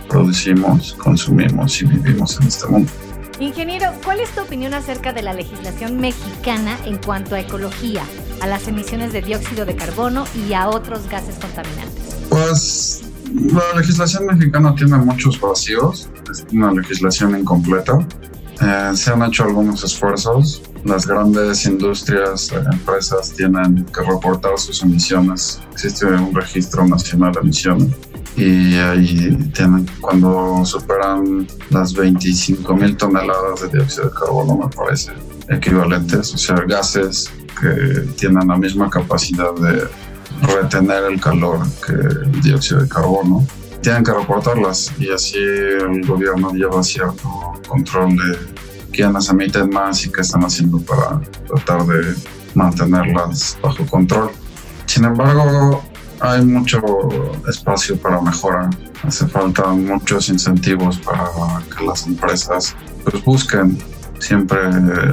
producimos, 0.07 0.93
consumimos 0.99 1.81
y 1.81 1.85
vivimos 1.85 2.39
en 2.39 2.47
este 2.47 2.67
mundo. 2.67 2.91
Ingeniero, 3.39 3.91
¿cuál 4.05 4.19
es 4.19 4.29
tu 4.35 4.41
opinión 4.41 4.75
acerca 4.75 5.11
de 5.11 5.23
la 5.23 5.33
legislación 5.33 5.97
mexicana 5.99 6.77
en 6.85 6.97
cuanto 6.97 7.33
a 7.33 7.39
ecología, 7.39 8.03
a 8.39 8.45
las 8.45 8.67
emisiones 8.67 9.13
de 9.13 9.23
dióxido 9.23 9.65
de 9.65 9.75
carbono 9.75 10.25
y 10.47 10.53
a 10.53 10.69
otros 10.69 11.09
gases 11.09 11.37
contaminantes? 11.39 12.17
Pues 12.29 13.08
la 13.33 13.79
legislación 13.79 14.25
mexicana 14.25 14.73
tiene 14.75 14.97
muchos 14.97 15.39
vacíos, 15.39 16.09
es 16.31 16.45
una 16.51 16.71
legislación 16.71 17.37
incompleta. 17.37 17.97
Eh, 18.61 18.91
se 18.95 19.11
han 19.11 19.23
hecho 19.23 19.45
algunos 19.45 19.83
esfuerzos. 19.83 20.61
Las 20.83 21.07
grandes 21.07 21.65
industrias, 21.65 22.51
eh, 22.51 22.61
empresas 22.71 23.33
tienen 23.33 23.85
que 23.85 24.01
reportar 24.01 24.57
sus 24.57 24.83
emisiones. 24.83 25.61
Existe 25.71 26.05
un 26.05 26.33
registro 26.33 26.85
nacional 26.85 27.31
de 27.33 27.39
emisiones 27.39 27.95
y 28.35 28.75
ahí 28.75 29.51
tienen, 29.53 29.85
cuando 29.99 30.63
superan 30.65 31.47
las 31.69 31.93
25 31.93 32.73
mil 32.75 32.95
toneladas 32.95 33.61
de 33.61 33.69
dióxido 33.69 34.05
de 34.05 34.11
carbono, 34.11 34.57
me 34.57 34.69
parece, 34.69 35.11
equivalentes, 35.49 36.33
o 36.33 36.37
sea, 36.37 36.55
gases 36.67 37.29
que 37.59 38.01
tienen 38.17 38.47
la 38.47 38.57
misma 38.57 38.89
capacidad 38.89 39.53
de 39.55 39.87
retener 40.41 41.03
el 41.05 41.19
calor 41.19 41.59
que 41.85 41.93
el 41.93 42.41
dióxido 42.41 42.81
de 42.81 42.89
carbono, 42.89 43.45
tienen 43.81 44.03
que 44.03 44.13
reportarlas 44.13 44.91
y 44.99 45.09
así 45.09 45.37
el 45.37 46.05
gobierno 46.05 46.51
lleva 46.51 46.83
cierto 46.83 47.53
control 47.67 48.15
de 48.17 48.37
quiénes 48.91 49.29
emiten 49.29 49.69
más 49.69 50.05
y 50.05 50.11
qué 50.11 50.21
están 50.21 50.43
haciendo 50.43 50.79
para 50.79 51.21
tratar 51.47 51.85
de 51.85 52.15
mantenerlas 52.55 53.57
bajo 53.61 53.85
control. 53.85 54.31
Sin 54.85 55.05
embargo, 55.05 55.83
hay 56.19 56.43
mucho 56.43 56.81
espacio 57.47 57.97
para 57.97 58.19
mejorar. 58.21 58.69
Hace 59.03 59.27
falta 59.27 59.67
muchos 59.67 60.29
incentivos 60.29 60.97
para 60.99 61.25
que 61.75 61.85
las 61.85 62.05
empresas 62.07 62.75
pues, 63.03 63.23
busquen 63.23 63.77
siempre 64.19 64.59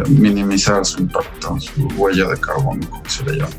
minimizar 0.09 0.85
su 0.85 1.03
impacto, 1.03 1.61
su 1.61 1.87
huella 1.97 2.29
de 2.29 2.41
carbono, 2.41 2.89
como 2.91 3.09
se 3.09 3.25
le 3.25 3.37
llama. 3.37 3.55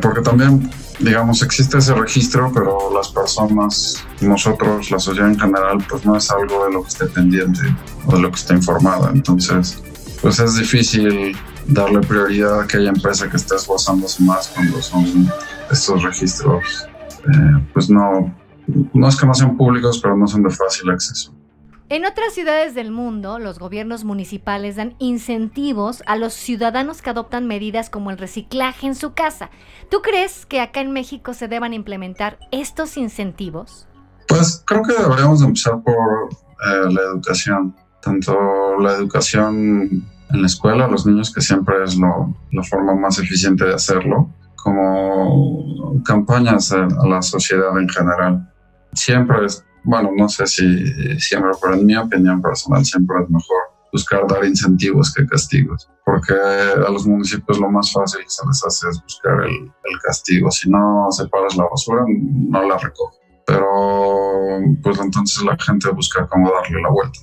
Porque 0.00 0.20
también, 0.22 0.70
digamos, 0.98 1.42
existe 1.42 1.78
ese 1.78 1.94
registro, 1.94 2.50
pero 2.52 2.92
las 2.94 3.08
personas, 3.08 4.04
nosotros, 4.20 4.90
la 4.90 4.98
sociedad 4.98 5.28
en 5.28 5.38
general, 5.38 5.84
pues 5.88 6.04
no 6.04 6.16
es 6.16 6.30
algo 6.30 6.66
de 6.66 6.72
lo 6.72 6.82
que 6.82 6.88
esté 6.88 7.06
pendiente 7.06 7.62
o 8.06 8.16
de 8.16 8.22
lo 8.22 8.30
que 8.30 8.36
esté 8.36 8.54
informada. 8.54 9.10
Entonces, 9.12 9.82
pues 10.20 10.38
es 10.38 10.56
difícil 10.56 11.36
darle 11.66 12.00
prioridad 12.00 12.60
a 12.60 12.64
aquella 12.64 12.90
empresa 12.90 13.28
que 13.28 13.36
esté 13.36 13.56
esforzándose 13.56 14.22
más 14.22 14.48
cuando 14.48 14.80
son 14.82 15.30
estos 15.70 16.02
registros, 16.02 16.86
eh, 17.24 17.66
pues 17.72 17.88
no, 17.88 18.34
no 18.92 19.08
es 19.08 19.16
que 19.16 19.26
no 19.26 19.34
sean 19.34 19.56
públicos, 19.56 20.00
pero 20.02 20.16
no 20.16 20.26
son 20.26 20.42
de 20.42 20.50
fácil 20.50 20.90
acceso. 20.90 21.32
En 21.92 22.06
otras 22.06 22.32
ciudades 22.32 22.74
del 22.74 22.90
mundo, 22.90 23.38
los 23.38 23.58
gobiernos 23.58 24.04
municipales 24.04 24.76
dan 24.76 24.94
incentivos 24.98 26.02
a 26.06 26.16
los 26.16 26.32
ciudadanos 26.32 27.02
que 27.02 27.10
adoptan 27.10 27.46
medidas 27.46 27.90
como 27.90 28.10
el 28.10 28.16
reciclaje 28.16 28.86
en 28.86 28.94
su 28.94 29.12
casa. 29.12 29.50
¿Tú 29.90 30.00
crees 30.00 30.46
que 30.46 30.62
acá 30.62 30.80
en 30.80 30.92
México 30.92 31.34
se 31.34 31.48
deban 31.48 31.74
implementar 31.74 32.38
estos 32.50 32.96
incentivos? 32.96 33.86
Pues 34.26 34.64
creo 34.66 34.80
que 34.84 34.94
deberíamos 34.94 35.42
empezar 35.42 35.82
por 35.82 36.30
eh, 36.64 36.92
la 36.94 37.02
educación, 37.02 37.76
tanto 38.00 38.78
la 38.78 38.94
educación 38.94 40.02
en 40.30 40.40
la 40.40 40.46
escuela, 40.46 40.88
los 40.88 41.04
niños, 41.04 41.30
que 41.30 41.42
siempre 41.42 41.74
es 41.84 41.98
la 41.98 42.62
forma 42.62 42.94
más 42.94 43.18
eficiente 43.18 43.66
de 43.66 43.74
hacerlo, 43.74 44.30
como 44.56 46.02
campañas 46.06 46.72
a, 46.72 46.86
la 47.06 47.20
sociedad 47.20 47.78
en 47.78 47.88
general. 47.90 48.50
Siempre 48.94 49.44
es, 49.44 49.62
bueno, 49.84 50.10
no 50.16 50.28
sé 50.28 50.46
si 50.46 51.20
siempre, 51.20 51.50
pero 51.60 51.74
en 51.74 51.86
mi 51.86 51.96
opinión 51.96 52.40
personal 52.40 52.84
siempre 52.84 53.16
es 53.22 53.30
mejor 53.30 53.62
buscar 53.92 54.26
dar 54.26 54.44
incentivos 54.44 55.12
que 55.12 55.26
castigos, 55.26 55.88
porque 56.04 56.32
a 56.32 56.90
los 56.90 57.06
municipios 57.06 57.58
lo 57.58 57.70
más 57.70 57.92
fácil 57.92 58.20
que 58.22 58.30
se 58.30 58.46
les 58.46 58.64
hace 58.64 58.88
es 58.88 59.02
buscar 59.02 59.40
el, 59.44 59.70
el 59.84 59.98
castigo. 60.02 60.50
Si 60.50 60.70
no 60.70 61.08
separas 61.10 61.56
la 61.56 61.64
basura, 61.64 62.02
no 62.08 62.62
la 62.66 62.78
recoge. 62.78 63.18
Pero 63.46 63.66
pues 64.82 64.98
entonces 64.98 65.42
la 65.44 65.56
gente 65.58 65.90
busca 65.90 66.26
cómo 66.26 66.50
darle 66.50 66.80
la 66.80 66.90
vuelta. 66.90 67.18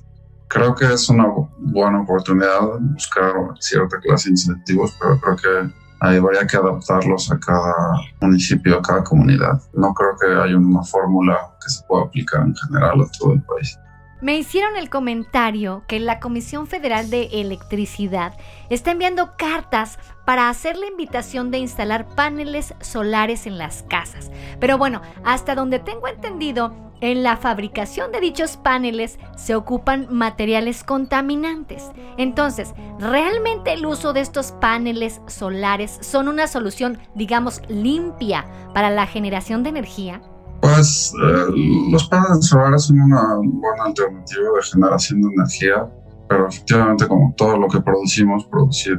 Creo 0.48 0.76
que 0.76 0.86
es 0.94 1.10
una 1.10 1.28
buena 1.58 2.02
oportunidad 2.02 2.80
buscar 2.94 3.34
cierta 3.60 4.00
clase 4.00 4.26
de 4.26 4.32
incentivos, 4.32 4.96
pero 5.00 5.20
creo 5.20 5.36
que 5.38 5.74
habría 6.00 6.48
que 6.48 6.58
adaptarlos 6.58 7.32
a 7.32 7.40
cada 7.40 7.74
municipio, 8.22 8.78
a 8.78 8.82
cada 8.82 9.04
comunidad. 9.04 9.62
No 9.74 9.94
creo 9.94 10.16
que 10.20 10.28
haya 10.28 10.58
una 10.58 10.84
fórmula 10.84 11.49
que 11.64 11.70
se 11.70 11.84
pueda 11.84 12.04
aplicar 12.04 12.42
en 12.42 12.56
general 12.56 13.02
a 13.02 13.18
todo 13.18 13.34
el 13.34 13.42
país. 13.42 13.78
Me 14.22 14.38
hicieron 14.38 14.76
el 14.76 14.90
comentario 14.90 15.84
que 15.88 15.98
la 16.00 16.20
Comisión 16.20 16.68
Federal 16.68 17.10
de 17.10 17.30
Electricidad 17.32 18.34
está 18.70 18.92
enviando 18.92 19.38
cartas 19.38 19.98
para 20.26 20.50
hacer 20.50 20.76
la 20.76 20.88
invitación 20.88 21.52
de 21.52 21.60
instalar 21.60 22.06
paneles 22.16 22.74
solares 22.82 23.48
en 23.48 23.58
las 23.58 23.84
casas. 23.84 24.30
Pero 24.60 24.78
bueno, 24.78 25.02
hasta 25.24 25.56
donde 25.56 25.80
tengo 25.80 26.10
entendido, 26.10 26.76
en 27.02 27.24
la 27.24 27.38
fabricación 27.38 28.12
de 28.12 28.20
dichos 28.20 28.58
paneles 28.58 29.20
se 29.38 29.56
ocupan 29.56 30.08
materiales 30.10 30.84
contaminantes. 30.84 31.90
Entonces, 32.18 32.74
¿realmente 33.00 33.72
el 33.72 33.86
uso 33.86 34.12
de 34.12 34.20
estos 34.20 34.52
paneles 34.52 35.22
solares 35.28 35.98
son 36.02 36.28
una 36.28 36.48
solución, 36.48 37.00
digamos, 37.16 37.62
limpia 37.70 38.46
para 38.74 38.90
la 38.90 39.08
generación 39.08 39.64
de 39.64 39.70
energía? 39.70 40.22
Pues 40.62 41.14
eh, 41.24 41.90
los 41.92 42.08
paneles 42.08 42.46
solares 42.46 42.84
son 42.84 43.02
una 43.02 43.36
buena 43.36 43.86
alternativa 43.86 44.50
de 44.56 44.64
generación 44.72 45.22
de 45.22 45.28
energía, 45.34 45.88
pero 46.28 46.48
efectivamente 46.48 47.08
como 47.08 47.34
todo 47.38 47.58
lo 47.58 47.68
que 47.68 47.80
producimos, 47.82 48.46
producir 48.46 48.98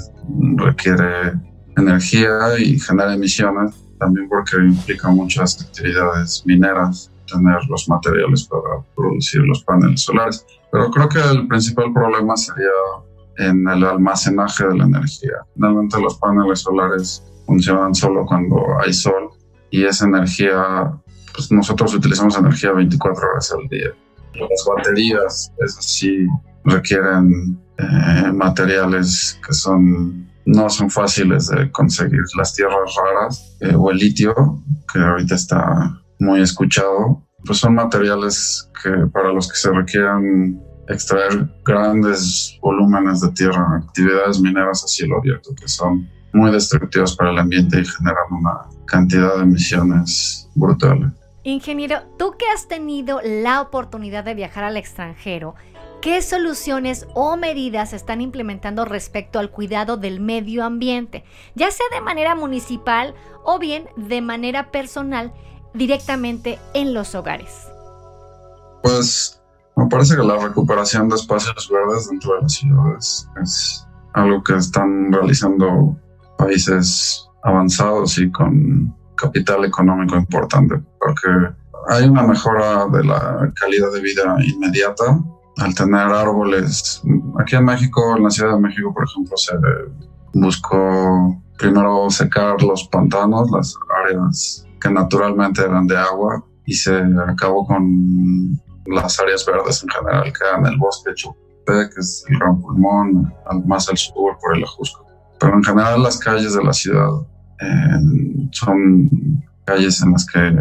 requiere 0.56 1.34
energía 1.76 2.58
y 2.58 2.78
genera 2.78 3.14
emisiones, 3.14 3.74
también 3.98 4.28
porque 4.28 4.56
implica 4.56 5.08
muchas 5.10 5.62
actividades 5.62 6.42
mineras 6.46 7.10
tener 7.30 7.58
los 7.68 7.88
materiales 7.88 8.44
para 8.44 8.82
producir 8.96 9.42
los 9.42 9.62
paneles 9.64 10.02
solares. 10.02 10.44
Pero 10.72 10.90
creo 10.90 11.08
que 11.08 11.20
el 11.20 11.46
principal 11.46 11.92
problema 11.92 12.36
sería 12.36 12.68
en 13.38 13.66
el 13.68 13.84
almacenaje 13.84 14.66
de 14.66 14.76
la 14.76 14.84
energía. 14.84 15.32
Finalmente 15.54 16.00
los 16.00 16.18
paneles 16.18 16.60
solares 16.60 17.22
funcionan 17.46 17.94
solo 17.94 18.26
cuando 18.26 18.56
hay 18.80 18.92
sol 18.92 19.30
y 19.70 19.84
esa 19.84 20.06
energía, 20.06 20.92
pues 21.34 21.50
nosotros 21.50 21.94
utilizamos 21.94 22.36
energía 22.36 22.72
24 22.72 23.30
horas 23.30 23.52
al 23.52 23.68
día. 23.68 23.90
Las 24.34 24.64
baterías, 24.76 25.52
eso 25.58 25.82
sí, 25.82 26.26
requieren 26.64 27.58
eh, 27.78 28.32
materiales 28.32 29.38
que 29.46 29.52
son 29.52 30.30
no 30.46 30.68
son 30.68 30.90
fáciles 30.90 31.48
de 31.48 31.70
conseguir. 31.70 32.22
Las 32.36 32.54
tierras 32.54 32.94
raras 32.96 33.56
eh, 33.60 33.74
o 33.74 33.90
el 33.90 33.98
litio, 33.98 34.34
que 34.92 34.98
ahorita 34.98 35.34
está 35.34 36.00
muy 36.18 36.40
escuchado, 36.40 37.22
pues 37.44 37.58
son 37.58 37.74
materiales 37.74 38.68
que 38.82 38.90
para 39.12 39.32
los 39.32 39.48
que 39.48 39.56
se 39.56 39.70
requieran 39.70 40.60
extraer 40.88 41.48
grandes 41.64 42.58
volúmenes 42.60 43.20
de 43.20 43.30
tierra, 43.32 43.82
actividades 43.86 44.40
mineras 44.40 44.84
a 44.84 44.88
cielo 44.88 45.18
abierto, 45.18 45.50
que 45.58 45.68
son 45.68 46.08
muy 46.32 46.50
destructivas 46.50 47.14
para 47.16 47.30
el 47.30 47.38
ambiente 47.38 47.80
y 47.80 47.84
generan 47.84 48.32
una 48.32 48.60
cantidad 48.86 49.36
de 49.36 49.42
emisiones 49.42 50.48
brutales. 50.54 51.12
Ingeniero, 51.42 52.02
tú 52.18 52.34
que 52.38 52.44
has 52.54 52.68
tenido 52.68 53.20
la 53.22 53.62
oportunidad 53.62 54.24
de 54.24 54.34
viajar 54.34 54.62
al 54.62 54.76
extranjero, 54.76 55.54
¿qué 56.02 56.20
soluciones 56.20 57.06
o 57.14 57.36
medidas 57.38 57.94
están 57.94 58.20
implementando 58.20 58.84
respecto 58.84 59.38
al 59.38 59.50
cuidado 59.50 59.96
del 59.96 60.20
medio 60.20 60.64
ambiente, 60.64 61.24
ya 61.54 61.70
sea 61.70 61.86
de 61.92 62.02
manera 62.02 62.34
municipal 62.34 63.14
o 63.42 63.58
bien 63.58 63.88
de 63.96 64.20
manera 64.20 64.70
personal 64.70 65.32
directamente 65.72 66.58
en 66.74 66.92
los 66.92 67.14
hogares? 67.14 67.68
Pues 68.82 69.40
me 69.76 69.86
parece 69.86 70.16
que 70.16 70.22
la 70.22 70.36
recuperación 70.36 71.08
de 71.08 71.16
espacios 71.16 71.70
verdes 71.70 72.10
dentro 72.10 72.34
de 72.34 72.42
las 72.42 72.52
ciudades 72.52 73.28
es 73.42 73.86
algo 74.12 74.42
que 74.42 74.56
están 74.56 75.10
realizando 75.10 75.96
países 76.36 77.26
avanzados 77.42 78.18
y 78.18 78.30
con 78.30 78.94
capital 79.20 79.64
económico 79.64 80.16
importante, 80.16 80.76
porque 80.98 81.28
hay 81.88 82.08
una 82.08 82.22
mejora 82.22 82.86
de 82.86 83.04
la 83.04 83.52
calidad 83.60 83.92
de 83.92 84.00
vida 84.00 84.36
inmediata 84.44 85.20
al 85.58 85.74
tener 85.74 86.00
árboles. 86.00 87.02
Aquí 87.38 87.56
en 87.56 87.64
México, 87.64 88.16
en 88.16 88.24
la 88.24 88.30
Ciudad 88.30 88.54
de 88.54 88.60
México, 88.60 88.92
por 88.94 89.04
ejemplo, 89.04 89.36
se 89.36 89.52
buscó 90.32 91.42
primero 91.58 92.08
secar 92.10 92.62
los 92.62 92.84
pantanos, 92.88 93.50
las 93.50 93.74
áreas 94.04 94.66
que 94.80 94.90
naturalmente 94.90 95.62
eran 95.62 95.86
de 95.86 95.98
agua, 95.98 96.42
y 96.64 96.74
se 96.74 97.02
acabó 97.26 97.66
con 97.66 98.58
las 98.86 99.20
áreas 99.20 99.44
verdes 99.44 99.82
en 99.82 99.90
general, 99.90 100.32
que 100.32 100.48
eran 100.48 100.66
el 100.66 100.78
bosque 100.78 101.10
Chupé, 101.14 101.90
que 101.92 102.00
es 102.00 102.24
el 102.28 102.38
gran 102.38 102.60
pulmón, 102.60 103.34
más 103.66 103.88
al 103.88 103.98
sur 103.98 104.38
por 104.40 104.56
el 104.56 104.64
Ajusco. 104.64 105.04
Pero 105.38 105.54
en 105.54 105.64
general 105.64 106.02
las 106.02 106.18
calles 106.18 106.54
de 106.54 106.62
la 106.62 106.72
ciudad 106.72 107.10
eh, 107.60 108.29
son 108.52 109.10
calles 109.64 110.02
en 110.02 110.12
las 110.12 110.26
que 110.26 110.52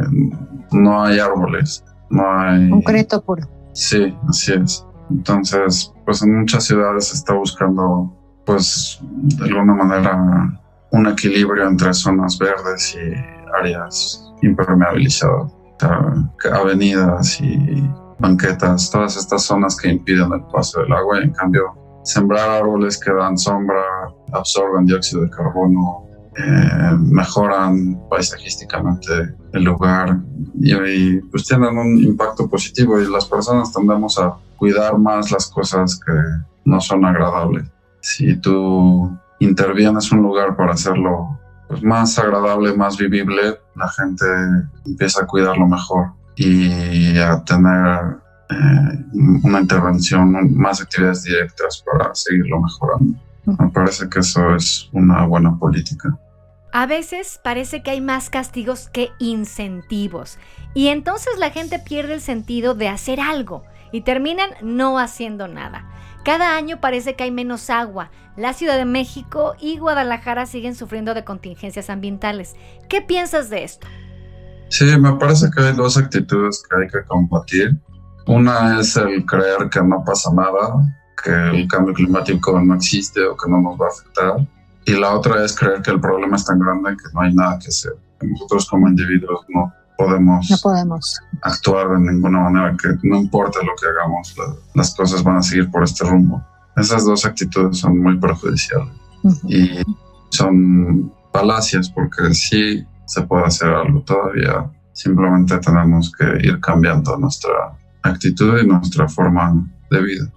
no 0.71 1.03
hay 1.03 1.19
árboles, 1.19 1.83
no 2.09 2.23
hay... 2.39 2.69
Concreto 2.69 3.23
puro. 3.23 3.47
Sí, 3.73 4.15
así 4.27 4.53
es. 4.53 4.85
Entonces, 5.09 5.93
pues 6.05 6.21
en 6.21 6.39
muchas 6.39 6.65
ciudades 6.65 7.07
se 7.07 7.15
está 7.15 7.33
buscando, 7.33 8.15
pues, 8.45 8.99
de 9.01 9.45
alguna 9.45 9.73
manera, 9.73 10.61
un 10.91 11.07
equilibrio 11.07 11.67
entre 11.67 11.93
zonas 11.93 12.37
verdes 12.37 12.95
y 12.95 13.13
áreas 13.59 14.33
impermeabilizadas, 14.41 15.51
avenidas 16.51 17.41
y 17.41 17.83
banquetas, 18.19 18.91
todas 18.91 19.17
estas 19.17 19.43
zonas 19.43 19.77
que 19.77 19.89
impiden 19.89 20.31
el 20.33 20.43
paso 20.51 20.81
del 20.81 20.91
agua 20.93 21.19
y 21.19 21.23
en 21.23 21.33
cambio 21.33 22.01
sembrar 22.03 22.49
árboles 22.49 22.99
que 22.99 23.11
dan 23.13 23.37
sombra, 23.37 23.81
absorben 24.33 24.85
dióxido 24.85 25.21
de 25.21 25.29
carbono, 25.29 26.05
eh, 26.41 26.95
mejoran 26.97 27.99
paisajísticamente 28.09 29.35
el 29.51 29.63
lugar 29.63 30.19
y, 30.55 31.17
pues 31.21 31.45
tienen 31.45 31.77
un 31.77 32.01
impacto 32.01 32.47
positivo 32.47 32.97
y 33.01 33.11
las 33.11 33.25
personas 33.25 33.73
tendemos 33.73 34.17
a 34.17 34.35
cuidar 34.55 34.97
más 34.97 35.31
las 35.31 35.49
cosas 35.49 35.99
que 35.99 36.13
no 36.63 36.79
son 36.79 37.03
agradables. 37.03 37.67
Si 37.99 38.37
tú 38.37 39.11
intervienes 39.39 40.13
un 40.13 40.21
lugar 40.21 40.55
para 40.55 40.73
hacerlo 40.73 41.37
pues, 41.67 41.83
más 41.83 42.17
agradable, 42.17 42.73
más 42.73 42.97
vivible, 42.97 43.59
la 43.75 43.89
gente 43.89 44.25
empieza 44.85 45.23
a 45.23 45.27
cuidarlo 45.27 45.67
mejor 45.67 46.11
y 46.37 47.17
a 47.17 47.43
tener 47.43 48.17
eh, 48.49 49.05
una 49.43 49.59
intervención, 49.59 50.55
más 50.55 50.81
actividades 50.81 51.23
directas 51.23 51.83
para 51.85 52.15
seguirlo 52.15 52.61
mejorando. 52.61 53.19
Me 53.45 53.69
parece 53.71 54.07
que 54.07 54.19
eso 54.19 54.55
es 54.55 54.89
una 54.93 55.25
buena 55.25 55.57
política. 55.57 56.17
A 56.71 56.85
veces 56.85 57.39
parece 57.43 57.81
que 57.81 57.91
hay 57.91 58.01
más 58.01 58.29
castigos 58.29 58.89
que 58.89 59.09
incentivos 59.17 60.37
y 60.75 60.89
entonces 60.89 61.39
la 61.39 61.49
gente 61.49 61.79
pierde 61.79 62.13
el 62.13 62.21
sentido 62.21 62.75
de 62.75 62.87
hacer 62.87 63.19
algo 63.19 63.63
y 63.91 64.01
terminan 64.01 64.51
no 64.61 64.99
haciendo 64.99 65.47
nada. 65.47 65.89
Cada 66.23 66.55
año 66.55 66.79
parece 66.79 67.15
que 67.15 67.23
hay 67.23 67.31
menos 67.31 67.71
agua. 67.71 68.11
La 68.37 68.53
Ciudad 68.53 68.77
de 68.77 68.85
México 68.85 69.55
y 69.59 69.79
Guadalajara 69.79 70.45
siguen 70.45 70.75
sufriendo 70.75 71.15
de 71.15 71.23
contingencias 71.23 71.89
ambientales. 71.89 72.55
¿Qué 72.87 73.01
piensas 73.01 73.49
de 73.49 73.63
esto? 73.63 73.87
Sí, 74.69 74.85
me 74.85 75.13
parece 75.13 75.49
que 75.49 75.63
hay 75.63 75.73
dos 75.73 75.97
actitudes 75.97 76.63
que 76.69 76.75
hay 76.75 76.87
que 76.87 77.03
combatir. 77.07 77.79
Una 78.27 78.79
es 78.79 78.95
el 78.95 79.25
creer 79.25 79.69
que 79.71 79.81
no 79.81 80.03
pasa 80.05 80.31
nada, 80.35 80.75
que 81.23 81.31
el 81.31 81.67
cambio 81.67 81.95
climático 81.95 82.61
no 82.61 82.75
existe 82.75 83.25
o 83.25 83.35
que 83.35 83.49
no 83.49 83.59
nos 83.59 83.81
va 83.81 83.87
a 83.87 83.89
afectar 83.89 84.58
y 84.89 84.99
la 84.99 85.13
otra 85.13 85.45
es 85.45 85.55
creer 85.55 85.83
que 85.83 85.91
el 85.91 85.99
problema 85.99 86.35
es 86.35 86.45
tan 86.45 86.57
grande 86.57 86.97
que 86.97 87.13
no 87.13 87.21
hay 87.21 87.33
nada 87.35 87.59
que 87.59 87.67
hacer. 87.67 87.93
Nosotros 88.21 88.67
como 88.67 88.87
individuos 88.87 89.45
no 89.49 89.71
podemos, 89.95 90.49
no 90.49 90.57
podemos. 90.63 91.19
actuar 91.43 91.89
de 91.89 92.11
ninguna 92.11 92.39
manera, 92.49 92.75
que 92.75 92.89
no 93.03 93.17
importa 93.17 93.59
lo 93.59 93.73
que 93.79 93.85
hagamos, 93.87 94.35
las 94.73 94.95
cosas 94.95 95.23
van 95.23 95.37
a 95.37 95.43
seguir 95.43 95.69
por 95.69 95.83
este 95.83 96.05
rumbo. 96.05 96.43
Esas 96.75 97.05
dos 97.05 97.23
actitudes 97.23 97.77
son 97.77 97.99
muy 97.99 98.17
perjudiciales 98.19 98.91
y 99.43 99.83
son 100.29 101.13
falacias 101.31 101.89
porque 101.89 102.33
sí 102.33 102.83
se 103.05 103.21
puede 103.23 103.45
hacer 103.45 103.69
algo 103.69 104.01
todavía. 104.01 104.71
Simplemente 104.93 105.59
tenemos 105.59 106.11
que 106.17 106.47
ir 106.47 106.59
cambiando 106.61 107.15
nuestra 107.17 107.77
actitud 108.01 108.59
y 108.59 108.65
nuestra 108.65 109.07
forma 109.07 109.53
de 109.91 110.01
vida. 110.01 110.31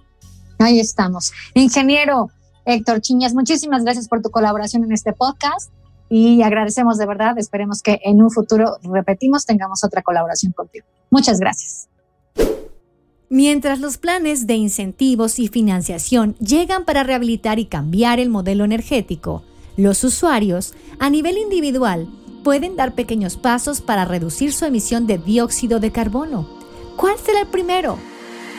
Ahí 0.59 0.79
estamos. 0.79 1.33
Ingeniero, 1.55 2.29
Héctor 2.65 3.01
Chiñas, 3.01 3.33
muchísimas 3.33 3.83
gracias 3.83 4.07
por 4.07 4.21
tu 4.21 4.29
colaboración 4.29 4.83
en 4.83 4.91
este 4.91 5.13
podcast 5.13 5.71
y 6.09 6.41
agradecemos 6.41 6.97
de 6.97 7.05
verdad. 7.05 7.37
Esperemos 7.37 7.81
que 7.81 7.99
en 8.03 8.21
un 8.21 8.31
futuro, 8.31 8.77
repetimos, 8.83 9.45
tengamos 9.45 9.83
otra 9.83 10.01
colaboración 10.01 10.51
contigo. 10.51 10.85
Muchas 11.09 11.39
gracias. 11.39 11.89
Mientras 13.29 13.79
los 13.79 13.97
planes 13.97 14.45
de 14.45 14.53
incentivos 14.53 15.39
y 15.39 15.47
financiación 15.47 16.35
llegan 16.35 16.85
para 16.85 17.01
rehabilitar 17.03 17.57
y 17.57 17.65
cambiar 17.65 18.19
el 18.19 18.29
modelo 18.29 18.63
energético, 18.63 19.41
los 19.75 20.03
usuarios, 20.03 20.75
a 20.99 21.09
nivel 21.09 21.39
individual, 21.39 22.07
pueden 22.43 22.75
dar 22.75 22.93
pequeños 22.93 23.37
pasos 23.37 23.81
para 23.81 24.05
reducir 24.05 24.53
su 24.53 24.65
emisión 24.65 25.07
de 25.07 25.17
dióxido 25.17 25.79
de 25.79 25.91
carbono. 25.91 26.47
¿Cuál 26.95 27.17
será 27.17 27.41
el 27.41 27.47
primero? 27.47 27.97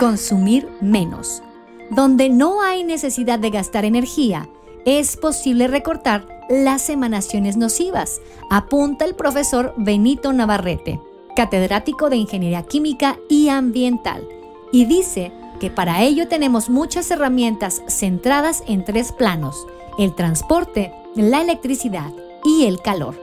Consumir 0.01 0.69
menos. 0.81 1.44
Donde 1.91 2.31
no 2.31 2.63
hay 2.63 2.85
necesidad 2.85 3.39
de 3.39 3.51
gastar 3.51 3.85
energía, 3.85 4.49
es 4.85 5.17
posible 5.17 5.69
recortar 5.69 6.27
las 6.49 6.91
emanaciones 6.91 7.57
nocivas, 7.57 8.21
apunta 8.51 9.05
el 9.05 9.15
profesor 9.15 9.75
Benito 9.77 10.33
Navarrete, 10.33 11.01
catedrático 11.37 12.11
de 12.11 12.17
Ingeniería 12.17 12.63
Química 12.63 13.19
y 13.29 13.49
Ambiental, 13.49 14.27
y 14.73 14.85
dice 14.85 15.33
que 15.61 15.71
para 15.71 16.03
ello 16.03 16.29
tenemos 16.29 16.69
muchas 16.69 17.11
herramientas 17.11 17.83
centradas 17.89 18.63
en 18.67 18.85
tres 18.85 19.13
planos, 19.13 19.67
el 19.99 20.15
transporte, 20.15 20.93
la 21.15 21.41
electricidad 21.41 22.13
y 22.45 22.65
el 22.67 22.81
calor. 22.81 23.15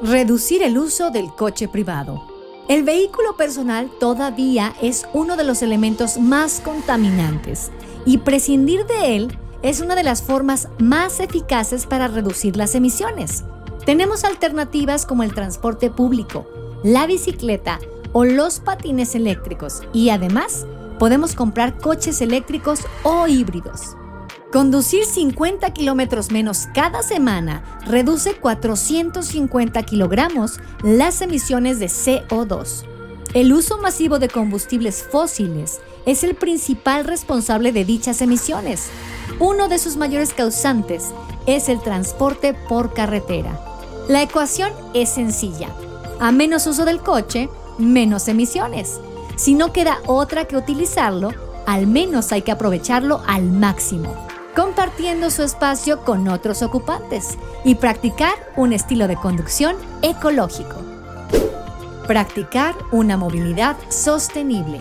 Reducir 0.00 0.62
el 0.62 0.78
uso 0.78 1.10
del 1.10 1.32
coche 1.34 1.68
privado. 1.68 2.27
El 2.68 2.82
vehículo 2.82 3.34
personal 3.34 3.90
todavía 3.98 4.74
es 4.82 5.08
uno 5.14 5.38
de 5.38 5.44
los 5.44 5.62
elementos 5.62 6.18
más 6.18 6.60
contaminantes 6.60 7.70
y 8.04 8.18
prescindir 8.18 8.84
de 8.84 9.16
él 9.16 9.38
es 9.62 9.80
una 9.80 9.94
de 9.94 10.02
las 10.02 10.22
formas 10.22 10.68
más 10.78 11.18
eficaces 11.20 11.86
para 11.86 12.08
reducir 12.08 12.58
las 12.58 12.74
emisiones. 12.74 13.44
Tenemos 13.86 14.22
alternativas 14.24 15.06
como 15.06 15.22
el 15.22 15.32
transporte 15.32 15.88
público, 15.90 16.46
la 16.84 17.06
bicicleta 17.06 17.80
o 18.12 18.26
los 18.26 18.60
patines 18.60 19.14
eléctricos 19.14 19.80
y 19.94 20.10
además 20.10 20.66
podemos 20.98 21.34
comprar 21.34 21.78
coches 21.78 22.20
eléctricos 22.20 22.80
o 23.02 23.26
híbridos. 23.26 23.96
Conducir 24.52 25.04
50 25.04 25.74
kilómetros 25.74 26.30
menos 26.30 26.68
cada 26.72 27.02
semana 27.02 27.62
reduce 27.84 28.34
450 28.34 29.82
kilogramos 29.82 30.58
las 30.82 31.20
emisiones 31.20 31.78
de 31.78 31.86
CO2. 31.88 32.86
El 33.34 33.52
uso 33.52 33.76
masivo 33.76 34.18
de 34.18 34.30
combustibles 34.30 35.02
fósiles 35.02 35.80
es 36.06 36.24
el 36.24 36.34
principal 36.34 37.04
responsable 37.04 37.72
de 37.72 37.84
dichas 37.84 38.22
emisiones. 38.22 38.88
Uno 39.38 39.68
de 39.68 39.78
sus 39.78 39.96
mayores 39.96 40.32
causantes 40.32 41.10
es 41.44 41.68
el 41.68 41.82
transporte 41.82 42.54
por 42.54 42.94
carretera. 42.94 43.60
La 44.08 44.22
ecuación 44.22 44.72
es 44.94 45.10
sencilla. 45.10 45.68
A 46.20 46.32
menos 46.32 46.66
uso 46.66 46.86
del 46.86 47.00
coche, 47.00 47.50
menos 47.76 48.28
emisiones. 48.28 48.98
Si 49.36 49.52
no 49.52 49.74
queda 49.74 49.98
otra 50.06 50.46
que 50.46 50.56
utilizarlo, 50.56 51.34
al 51.66 51.86
menos 51.86 52.32
hay 52.32 52.40
que 52.40 52.52
aprovecharlo 52.52 53.20
al 53.26 53.42
máximo 53.42 54.27
compartiendo 54.58 55.30
su 55.30 55.44
espacio 55.44 56.04
con 56.04 56.26
otros 56.26 56.62
ocupantes 56.62 57.38
y 57.64 57.76
practicar 57.76 58.34
un 58.56 58.72
estilo 58.72 59.06
de 59.06 59.14
conducción 59.14 59.76
ecológico. 60.02 60.82
Practicar 62.08 62.74
una 62.90 63.16
movilidad 63.16 63.76
sostenible. 63.88 64.80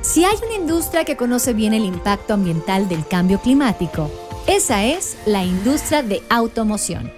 Si 0.00 0.24
hay 0.24 0.34
una 0.44 0.56
industria 0.56 1.04
que 1.04 1.16
conoce 1.16 1.52
bien 1.52 1.72
el 1.72 1.84
impacto 1.84 2.34
ambiental 2.34 2.88
del 2.88 3.06
cambio 3.06 3.38
climático, 3.40 4.10
esa 4.48 4.82
es 4.82 5.16
la 5.24 5.44
industria 5.44 6.02
de 6.02 6.20
automoción. 6.28 7.12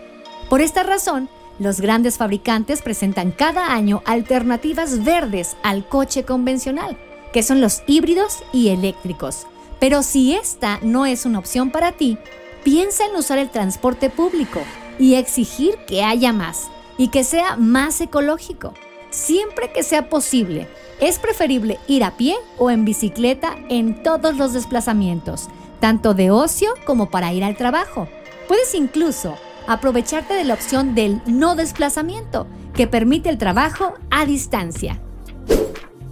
Por 0.50 0.60
esta 0.60 0.82
razón, 0.82 1.30
los 1.58 1.80
grandes 1.80 2.18
fabricantes 2.18 2.82
presentan 2.82 3.30
cada 3.30 3.72
año 3.72 4.02
alternativas 4.04 5.04
verdes 5.04 5.56
al 5.62 5.88
coche 5.88 6.26
convencional, 6.26 6.98
que 7.32 7.42
son 7.42 7.62
los 7.62 7.82
híbridos 7.86 8.42
y 8.52 8.68
eléctricos, 8.68 9.46
pero 9.80 10.02
si 10.02 10.34
esta 10.34 10.78
no 10.82 11.06
es 11.06 11.26
una 11.26 11.38
opción 11.38 11.70
para 11.70 11.92
ti, 11.92 12.18
piensa 12.62 13.04
en 13.06 13.16
usar 13.16 13.38
el 13.38 13.50
transporte 13.50 14.10
público 14.10 14.60
y 14.98 15.14
exigir 15.14 15.76
que 15.86 16.02
haya 16.02 16.32
más 16.32 16.68
y 16.96 17.08
que 17.08 17.24
sea 17.24 17.56
más 17.56 18.00
ecológico. 18.00 18.74
Siempre 19.10 19.70
que 19.72 19.82
sea 19.82 20.08
posible, 20.08 20.68
es 21.00 21.18
preferible 21.18 21.78
ir 21.86 22.04
a 22.04 22.16
pie 22.16 22.36
o 22.58 22.70
en 22.70 22.84
bicicleta 22.84 23.56
en 23.68 24.02
todos 24.02 24.36
los 24.36 24.52
desplazamientos, 24.52 25.48
tanto 25.80 26.14
de 26.14 26.30
ocio 26.30 26.74
como 26.84 27.10
para 27.10 27.32
ir 27.32 27.44
al 27.44 27.56
trabajo. 27.56 28.08
Puedes 28.48 28.74
incluso 28.74 29.36
aprovecharte 29.66 30.34
de 30.34 30.44
la 30.44 30.54
opción 30.54 30.94
del 30.94 31.20
no 31.26 31.54
desplazamiento, 31.54 32.46
que 32.74 32.86
permite 32.86 33.28
el 33.28 33.38
trabajo 33.38 33.94
a 34.10 34.26
distancia. 34.26 35.00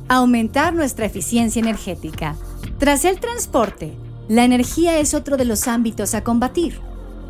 Aumentar 0.08 0.74
nuestra 0.74 1.06
eficiencia 1.06 1.60
energética. 1.60 2.36
Tras 2.82 3.04
el 3.04 3.20
transporte, 3.20 3.96
la 4.26 4.42
energía 4.42 4.98
es 4.98 5.14
otro 5.14 5.36
de 5.36 5.44
los 5.44 5.68
ámbitos 5.68 6.16
a 6.16 6.24
combatir. 6.24 6.80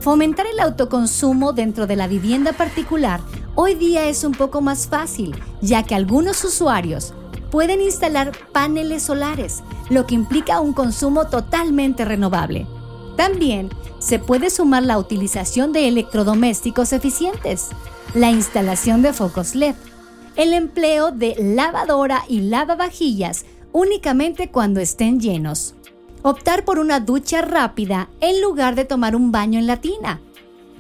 Fomentar 0.01 0.47
el 0.47 0.59
autoconsumo 0.59 1.53
dentro 1.53 1.87
de 1.87 1.95
la 1.95 2.07
vivienda 2.07 2.55
particular 2.55 3.21
hoy 3.55 3.75
día 3.75 4.09
es 4.09 4.25
un 4.25 4.33
poco 4.33 4.63
más 4.63 4.87
fácil, 4.87 5.37
ya 5.61 5.83
que 5.83 5.95
algunos 5.95 6.43
usuarios 6.43 7.13
pueden 7.51 7.83
instalar 7.83 8.33
paneles 8.53 9.03
solares, 9.03 9.63
lo 9.91 10.07
que 10.07 10.15
implica 10.15 10.59
un 10.59 10.73
consumo 10.73 11.27
totalmente 11.27 12.07
renovable. 12.07 12.67
También 13.19 13.69
se 13.99 14.19
puede 14.19 14.49
sumar 14.49 14.85
la 14.85 14.97
utilización 14.97 15.75
de 15.75 15.87
electrodomésticos 15.87 16.95
eficientes, 16.95 17.69
la 18.15 18.31
instalación 18.31 19.03
de 19.03 19.13
focos 19.13 19.55
LED, 19.55 19.75
el 20.37 20.55
empleo 20.55 21.11
de 21.11 21.37
lavadora 21.39 22.25
y 22.27 22.41
lavavajillas 22.41 23.45
únicamente 23.73 24.51
cuando 24.51 24.81
estén 24.81 25.21
llenos, 25.21 25.75
optar 26.23 26.65
por 26.65 26.79
una 26.79 27.01
ducha 27.01 27.43
rápida 27.43 28.09
en 28.21 28.41
lugar 28.41 28.75
de 28.75 28.85
tomar 28.85 29.17
un 29.17 29.33
baño 29.33 29.59
en 29.59 29.67
la 29.67 29.81
tina, 29.81 30.21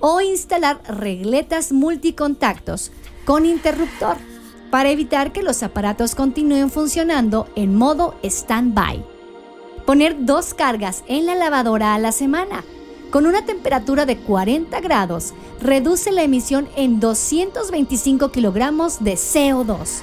o 0.00 0.20
instalar 0.20 0.80
regletas 0.88 1.72
multicontactos 1.72 2.90
con 3.24 3.46
interruptor 3.46 4.16
para 4.70 4.90
evitar 4.90 5.32
que 5.32 5.42
los 5.42 5.62
aparatos 5.62 6.14
continúen 6.14 6.70
funcionando 6.70 7.46
en 7.56 7.76
modo 7.76 8.14
stand-by. 8.22 9.04
Poner 9.86 10.24
dos 10.24 10.54
cargas 10.54 11.04
en 11.06 11.26
la 11.26 11.34
lavadora 11.34 11.94
a 11.94 11.98
la 11.98 12.12
semana 12.12 12.64
con 13.12 13.26
una 13.26 13.44
temperatura 13.44 14.06
de 14.06 14.16
40 14.16 14.80
grados 14.80 15.34
reduce 15.60 16.10
la 16.10 16.22
emisión 16.22 16.66
en 16.76 16.98
225 16.98 18.32
kilogramos 18.32 19.04
de 19.04 19.14
CO2. 19.14 20.00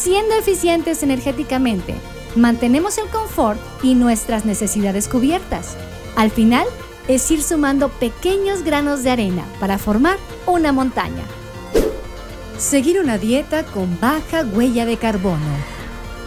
Siendo 0.00 0.36
eficientes 0.36 1.02
energéticamente, 1.02 1.92
mantenemos 2.36 2.98
el 2.98 3.08
confort 3.08 3.58
y 3.82 3.96
nuestras 3.96 4.44
necesidades 4.44 5.08
cubiertas. 5.08 5.76
Al 6.14 6.30
final, 6.30 6.68
es 7.08 7.28
ir 7.32 7.42
sumando 7.42 7.88
pequeños 7.88 8.62
granos 8.62 9.02
de 9.02 9.10
arena 9.10 9.44
para 9.58 9.76
formar 9.76 10.16
una 10.46 10.70
montaña. 10.70 11.24
Seguir 12.58 13.00
una 13.00 13.18
dieta 13.18 13.64
con 13.64 13.98
baja 13.98 14.44
huella 14.44 14.86
de 14.86 14.98
carbono. 14.98 15.56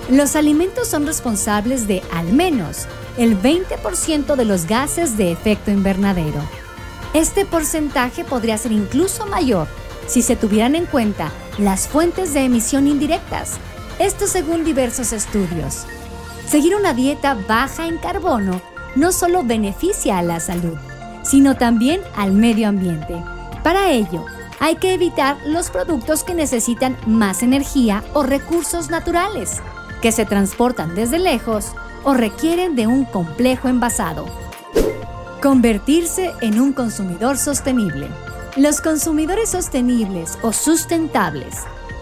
Los 0.10 0.36
alimentos 0.36 0.90
son 0.90 1.06
responsables 1.06 1.88
de 1.88 2.04
al 2.12 2.34
menos 2.34 2.88
el 3.18 3.42
20% 3.42 4.36
de 4.36 4.44
los 4.44 4.66
gases 4.66 5.16
de 5.16 5.32
efecto 5.32 5.72
invernadero. 5.72 6.42
Este 7.14 7.46
porcentaje 7.46 8.26
podría 8.26 8.58
ser 8.58 8.74
incluso 8.74 9.26
mayor 9.28 9.70
si 10.08 10.22
se 10.22 10.36
tuvieran 10.36 10.76
en 10.76 10.86
cuenta 10.86 11.32
las 11.58 11.88
fuentes 11.88 12.34
de 12.34 12.42
emisión 12.42 12.88
indirectas, 12.88 13.58
esto 14.00 14.28
según 14.28 14.64
diversos 14.64 15.14
estudios. 15.14 15.86
Seguir 16.48 16.76
una 16.76 16.94
dieta 16.94 17.38
baja 17.48 17.88
en 17.88 17.98
carbono 17.98 18.62
no 18.96 19.12
solo 19.12 19.44
beneficia 19.44 20.18
a 20.18 20.24
la 20.24 20.40
salud, 20.40 20.78
sino 21.24 21.56
también 21.56 22.02
al 22.16 22.34
medio 22.34 22.68
ambiente. 22.68 23.16
Para 23.64 23.92
ello, 23.92 24.26
hay 24.60 24.76
que 24.76 24.94
evitar 24.94 25.38
los 25.46 25.70
productos 25.70 26.24
que 26.24 26.36
necesitan 26.36 26.98
más 27.08 27.42
energía 27.42 28.04
o 28.14 28.24
recursos 28.24 28.90
naturales, 28.90 29.62
que 30.02 30.12
se 30.12 30.26
transportan 30.26 30.94
desde 30.94 31.20
lejos 31.20 31.72
o 32.04 32.14
requieren 32.14 32.76
de 32.76 32.88
un 32.88 33.06
complejo 33.06 33.70
envasado. 33.70 34.26
Convertirse 35.42 36.32
en 36.42 36.60
un 36.60 36.74
consumidor 36.74 37.38
sostenible. 37.38 38.08
Los 38.58 38.82
consumidores 38.82 39.52
sostenibles 39.52 40.38
o 40.42 40.52
sustentables 40.52 41.56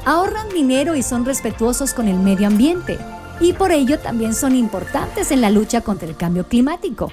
ahorran 0.03 0.49
dinero 0.49 0.95
y 0.95 1.03
son 1.03 1.23
respetuosos 1.23 1.93
con 1.93 2.07
el 2.07 2.17
medio 2.17 2.47
ambiente 2.47 2.97
y 3.39 3.53
por 3.53 3.71
ello 3.71 3.99
también 3.99 4.33
son 4.33 4.55
importantes 4.55 5.29
en 5.29 5.41
la 5.41 5.51
lucha 5.51 5.81
contra 5.81 6.07
el 6.07 6.17
cambio 6.17 6.47
climático. 6.47 7.11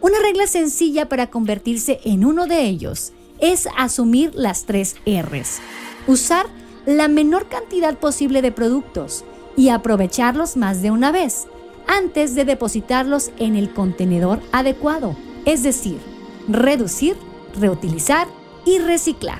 Una 0.00 0.20
regla 0.20 0.46
sencilla 0.46 1.08
para 1.08 1.30
convertirse 1.30 1.98
en 2.04 2.24
uno 2.24 2.46
de 2.46 2.62
ellos 2.62 3.12
es 3.40 3.68
asumir 3.76 4.32
las 4.36 4.66
tres 4.66 4.94
Rs. 5.04 5.58
Usar 6.06 6.46
la 6.86 7.08
menor 7.08 7.48
cantidad 7.48 7.98
posible 7.98 8.40
de 8.40 8.52
productos 8.52 9.24
y 9.56 9.70
aprovecharlos 9.70 10.56
más 10.56 10.80
de 10.80 10.92
una 10.92 11.10
vez 11.10 11.48
antes 11.88 12.36
de 12.36 12.44
depositarlos 12.44 13.32
en 13.38 13.56
el 13.56 13.72
contenedor 13.72 14.40
adecuado, 14.52 15.16
es 15.44 15.64
decir, 15.64 15.98
reducir, 16.46 17.16
reutilizar 17.58 18.28
y 18.66 18.78
reciclar. 18.78 19.38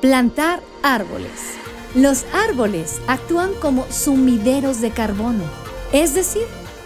Plantar 0.00 0.60
árboles. 0.84 1.56
Los 1.96 2.24
árboles 2.32 3.00
actúan 3.08 3.50
como 3.60 3.84
sumideros 3.90 4.80
de 4.80 4.90
carbono, 4.92 5.42
es 5.92 6.14
decir, 6.14 6.44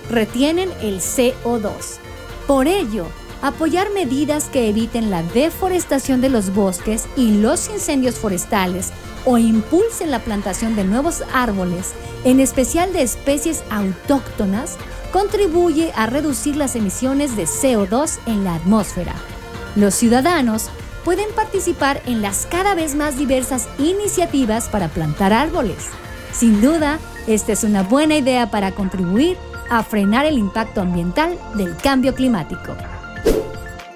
retienen 0.08 0.70
el 0.80 1.00
CO2. 1.00 1.98
Por 2.46 2.68
ello, 2.68 3.06
apoyar 3.42 3.90
medidas 3.90 4.44
que 4.44 4.68
eviten 4.68 5.10
la 5.10 5.22
deforestación 5.22 6.20
de 6.20 6.30
los 6.30 6.54
bosques 6.54 7.06
y 7.16 7.32
los 7.32 7.68
incendios 7.68 8.14
forestales 8.14 8.92
o 9.24 9.38
impulsen 9.38 10.10
la 10.10 10.20
plantación 10.20 10.76
de 10.76 10.84
nuevos 10.84 11.22
árboles, 11.34 11.92
en 12.24 12.40
especial 12.40 12.92
de 12.92 13.02
especies 13.02 13.64
autóctonas, 13.70 14.76
contribuye 15.12 15.92
a 15.94 16.06
reducir 16.06 16.56
las 16.56 16.76
emisiones 16.76 17.36
de 17.36 17.44
CO2 17.44 18.18
en 18.26 18.44
la 18.44 18.54
atmósfera. 18.54 19.14
Los 19.74 19.94
ciudadanos 19.94 20.70
pueden 21.04 21.32
participar 21.34 22.02
en 22.06 22.22
las 22.22 22.46
cada 22.46 22.74
vez 22.74 22.94
más 22.94 23.16
diversas 23.16 23.68
iniciativas 23.78 24.68
para 24.68 24.88
plantar 24.88 25.32
árboles. 25.32 25.88
Sin 26.32 26.60
duda, 26.60 26.98
esta 27.26 27.52
es 27.52 27.64
una 27.64 27.82
buena 27.82 28.16
idea 28.16 28.50
para 28.50 28.72
contribuir 28.72 29.36
a 29.70 29.82
frenar 29.82 30.26
el 30.26 30.38
impacto 30.38 30.80
ambiental 30.80 31.38
del 31.54 31.76
cambio 31.76 32.14
climático. 32.14 32.76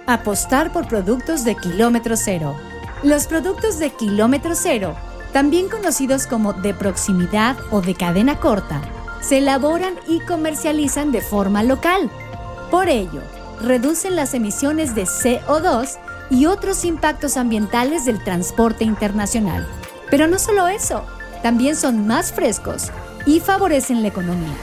Apostar 0.07 0.73
por 0.73 0.87
productos 0.87 1.45
de 1.45 1.55
kilómetro 1.57 2.17
cero. 2.17 2.57
Los 3.03 3.27
productos 3.27 3.79
de 3.79 3.91
kilómetro 3.91 4.55
cero 4.55 4.97
también 5.37 5.69
conocidos 5.69 6.27
como 6.27 6.55
de 6.55 6.73
proximidad 6.73 7.59
o 7.71 7.83
de 7.83 7.95
cadena 7.95 8.41
corta, 8.41 8.81
se 9.21 9.37
elaboran 9.37 9.93
y 10.09 10.21
comercializan 10.21 11.13
de 11.13 11.21
forma 11.21 11.63
local. 11.63 12.11
Por 12.71 12.89
ello, 12.89 13.21
reducen 13.61 14.17
las 14.17 14.33
emisiones 14.33 14.95
de 14.95 15.03
CO2 15.03 15.99
y 16.31 16.47
otros 16.47 16.85
impactos 16.85 17.37
ambientales 17.37 18.05
del 18.05 18.23
transporte 18.23 18.85
internacional. 18.85 19.67
Pero 20.11 20.27
no 20.27 20.39
solo 20.39 20.69
eso, 20.69 21.05
también 21.43 21.77
son 21.77 22.07
más 22.07 22.33
frescos 22.33 22.91
y 23.27 23.41
favorecen 23.41 24.03
la 24.03 24.09
economía. 24.09 24.57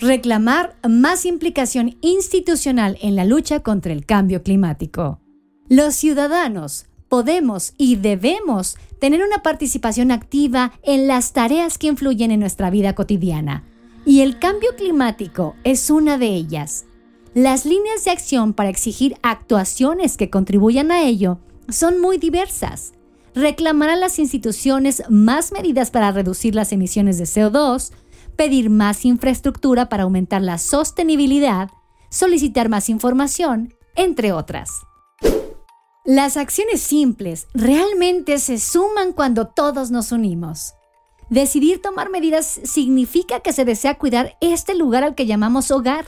Reclamar 0.00 0.74
más 0.88 1.24
implicación 1.26 1.96
institucional 2.00 2.98
en 3.02 3.14
la 3.14 3.24
lucha 3.24 3.60
contra 3.60 3.92
el 3.92 4.04
cambio 4.04 4.42
climático. 4.42 5.20
Los 5.68 5.94
ciudadanos 5.94 6.86
podemos 7.08 7.74
y 7.76 7.96
debemos 7.96 8.76
tener 8.98 9.22
una 9.22 9.42
participación 9.42 10.10
activa 10.10 10.72
en 10.82 11.06
las 11.06 11.32
tareas 11.32 11.78
que 11.78 11.86
influyen 11.86 12.30
en 12.30 12.40
nuestra 12.40 12.70
vida 12.70 12.94
cotidiana. 12.94 13.64
Y 14.04 14.22
el 14.22 14.38
cambio 14.38 14.70
climático 14.76 15.54
es 15.62 15.90
una 15.90 16.18
de 16.18 16.28
ellas. 16.28 16.86
Las 17.34 17.64
líneas 17.64 18.04
de 18.04 18.10
acción 18.10 18.52
para 18.52 18.68
exigir 18.68 19.16
actuaciones 19.22 20.18
que 20.18 20.28
contribuyan 20.28 20.92
a 20.92 21.04
ello 21.04 21.38
son 21.70 21.98
muy 21.98 22.18
diversas. 22.18 22.92
Reclamar 23.34 23.88
a 23.88 23.96
las 23.96 24.18
instituciones 24.18 25.02
más 25.08 25.50
medidas 25.50 25.90
para 25.90 26.12
reducir 26.12 26.54
las 26.54 26.72
emisiones 26.72 27.16
de 27.16 27.24
CO2, 27.24 27.92
pedir 28.36 28.68
más 28.68 29.06
infraestructura 29.06 29.88
para 29.88 30.02
aumentar 30.02 30.42
la 30.42 30.58
sostenibilidad, 30.58 31.70
solicitar 32.10 32.68
más 32.68 32.90
información, 32.90 33.72
entre 33.96 34.32
otras. 34.32 34.82
Las 36.04 36.36
acciones 36.36 36.82
simples 36.82 37.46
realmente 37.54 38.40
se 38.40 38.58
suman 38.58 39.14
cuando 39.14 39.46
todos 39.46 39.90
nos 39.90 40.12
unimos. 40.12 40.74
Decidir 41.30 41.80
tomar 41.80 42.10
medidas 42.10 42.60
significa 42.64 43.40
que 43.40 43.54
se 43.54 43.64
desea 43.64 43.96
cuidar 43.96 44.36
este 44.42 44.74
lugar 44.74 45.02
al 45.02 45.14
que 45.14 45.24
llamamos 45.24 45.70
hogar, 45.70 46.04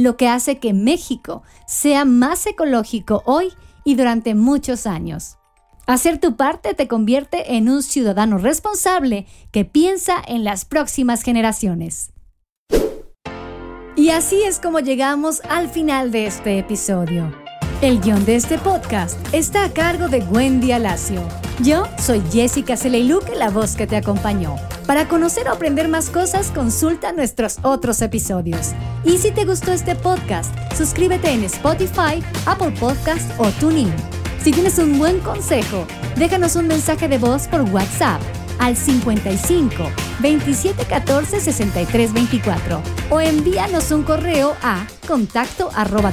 lo 0.00 0.16
que 0.16 0.28
hace 0.28 0.58
que 0.58 0.72
México 0.72 1.42
sea 1.66 2.04
más 2.04 2.46
ecológico 2.46 3.22
hoy 3.26 3.52
y 3.84 3.96
durante 3.96 4.34
muchos 4.34 4.86
años. 4.86 5.36
Hacer 5.86 6.18
tu 6.18 6.36
parte 6.36 6.72
te 6.74 6.88
convierte 6.88 7.56
en 7.56 7.68
un 7.68 7.82
ciudadano 7.82 8.38
responsable 8.38 9.26
que 9.50 9.64
piensa 9.64 10.14
en 10.26 10.42
las 10.42 10.64
próximas 10.64 11.22
generaciones. 11.22 12.12
Y 13.96 14.10
así 14.10 14.42
es 14.42 14.58
como 14.58 14.80
llegamos 14.80 15.42
al 15.50 15.68
final 15.68 16.10
de 16.10 16.26
este 16.26 16.58
episodio. 16.58 17.30
El 17.82 17.98
guion 18.02 18.26
de 18.26 18.36
este 18.36 18.58
podcast 18.58 19.16
está 19.34 19.64
a 19.64 19.72
cargo 19.72 20.08
de 20.08 20.18
Wendy 20.18 20.70
Alacio. 20.72 21.22
Yo 21.62 21.84
soy 21.98 22.22
Jessica 22.30 22.76
Celeiluque, 22.76 23.34
la 23.34 23.48
voz 23.48 23.74
que 23.74 23.86
te 23.86 23.96
acompañó. 23.96 24.56
Para 24.86 25.08
conocer 25.08 25.48
o 25.48 25.52
aprender 25.52 25.88
más 25.88 26.10
cosas, 26.10 26.50
consulta 26.50 27.12
nuestros 27.12 27.58
otros 27.62 28.02
episodios. 28.02 28.72
Y 29.02 29.16
si 29.16 29.30
te 29.30 29.46
gustó 29.46 29.72
este 29.72 29.94
podcast, 29.94 30.54
suscríbete 30.76 31.30
en 31.30 31.44
Spotify, 31.44 32.22
Apple 32.44 32.72
Podcast 32.78 33.30
o 33.38 33.48
TuneIn. 33.52 33.90
Si 34.42 34.50
tienes 34.50 34.78
un 34.78 34.98
buen 34.98 35.18
consejo, 35.20 35.86
déjanos 36.16 36.56
un 36.56 36.66
mensaje 36.66 37.08
de 37.08 37.16
voz 37.16 37.48
por 37.48 37.62
WhatsApp 37.62 38.20
al 38.60 38.76
55 38.76 39.90
27 40.20 40.84
14 40.84 41.40
63 41.40 42.12
24 42.12 42.82
o 43.10 43.20
envíanos 43.20 43.90
un 43.90 44.04
correo 44.04 44.54
a 44.62 44.86
contacto 45.08 45.70
arroba 45.74 46.12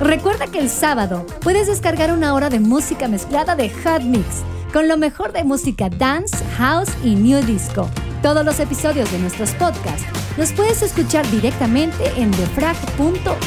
Recuerda 0.00 0.46
que 0.46 0.58
el 0.58 0.70
sábado 0.70 1.26
puedes 1.40 1.66
descargar 1.66 2.12
una 2.12 2.34
hora 2.34 2.48
de 2.48 2.60
música 2.60 3.08
mezclada 3.08 3.54
de 3.54 3.68
Hot 3.68 4.02
Mix 4.02 4.42
con 4.72 4.88
lo 4.88 4.96
mejor 4.96 5.32
de 5.32 5.44
música 5.44 5.90
dance, 5.90 6.34
house 6.56 6.88
y 7.04 7.14
new 7.14 7.44
disco. 7.44 7.88
Todos 8.22 8.44
los 8.44 8.58
episodios 8.58 9.12
de 9.12 9.18
nuestros 9.18 9.50
podcasts 9.52 10.21
los 10.36 10.52
puedes 10.52 10.82
escuchar 10.82 11.28
directamente 11.30 12.12
en 12.16 12.30
defrag.mx. 12.32 13.42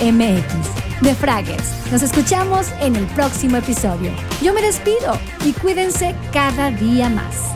The 1.01 1.13
Fraggers. 1.13 1.91
Nos 1.91 2.03
escuchamos 2.03 2.67
en 2.79 2.95
el 2.95 3.05
próximo 3.07 3.57
episodio. 3.57 4.11
Yo 4.41 4.53
me 4.53 4.61
despido 4.61 5.19
y 5.43 5.51
cuídense 5.53 6.15
cada 6.31 6.71
día 6.71 7.09
más. 7.09 7.55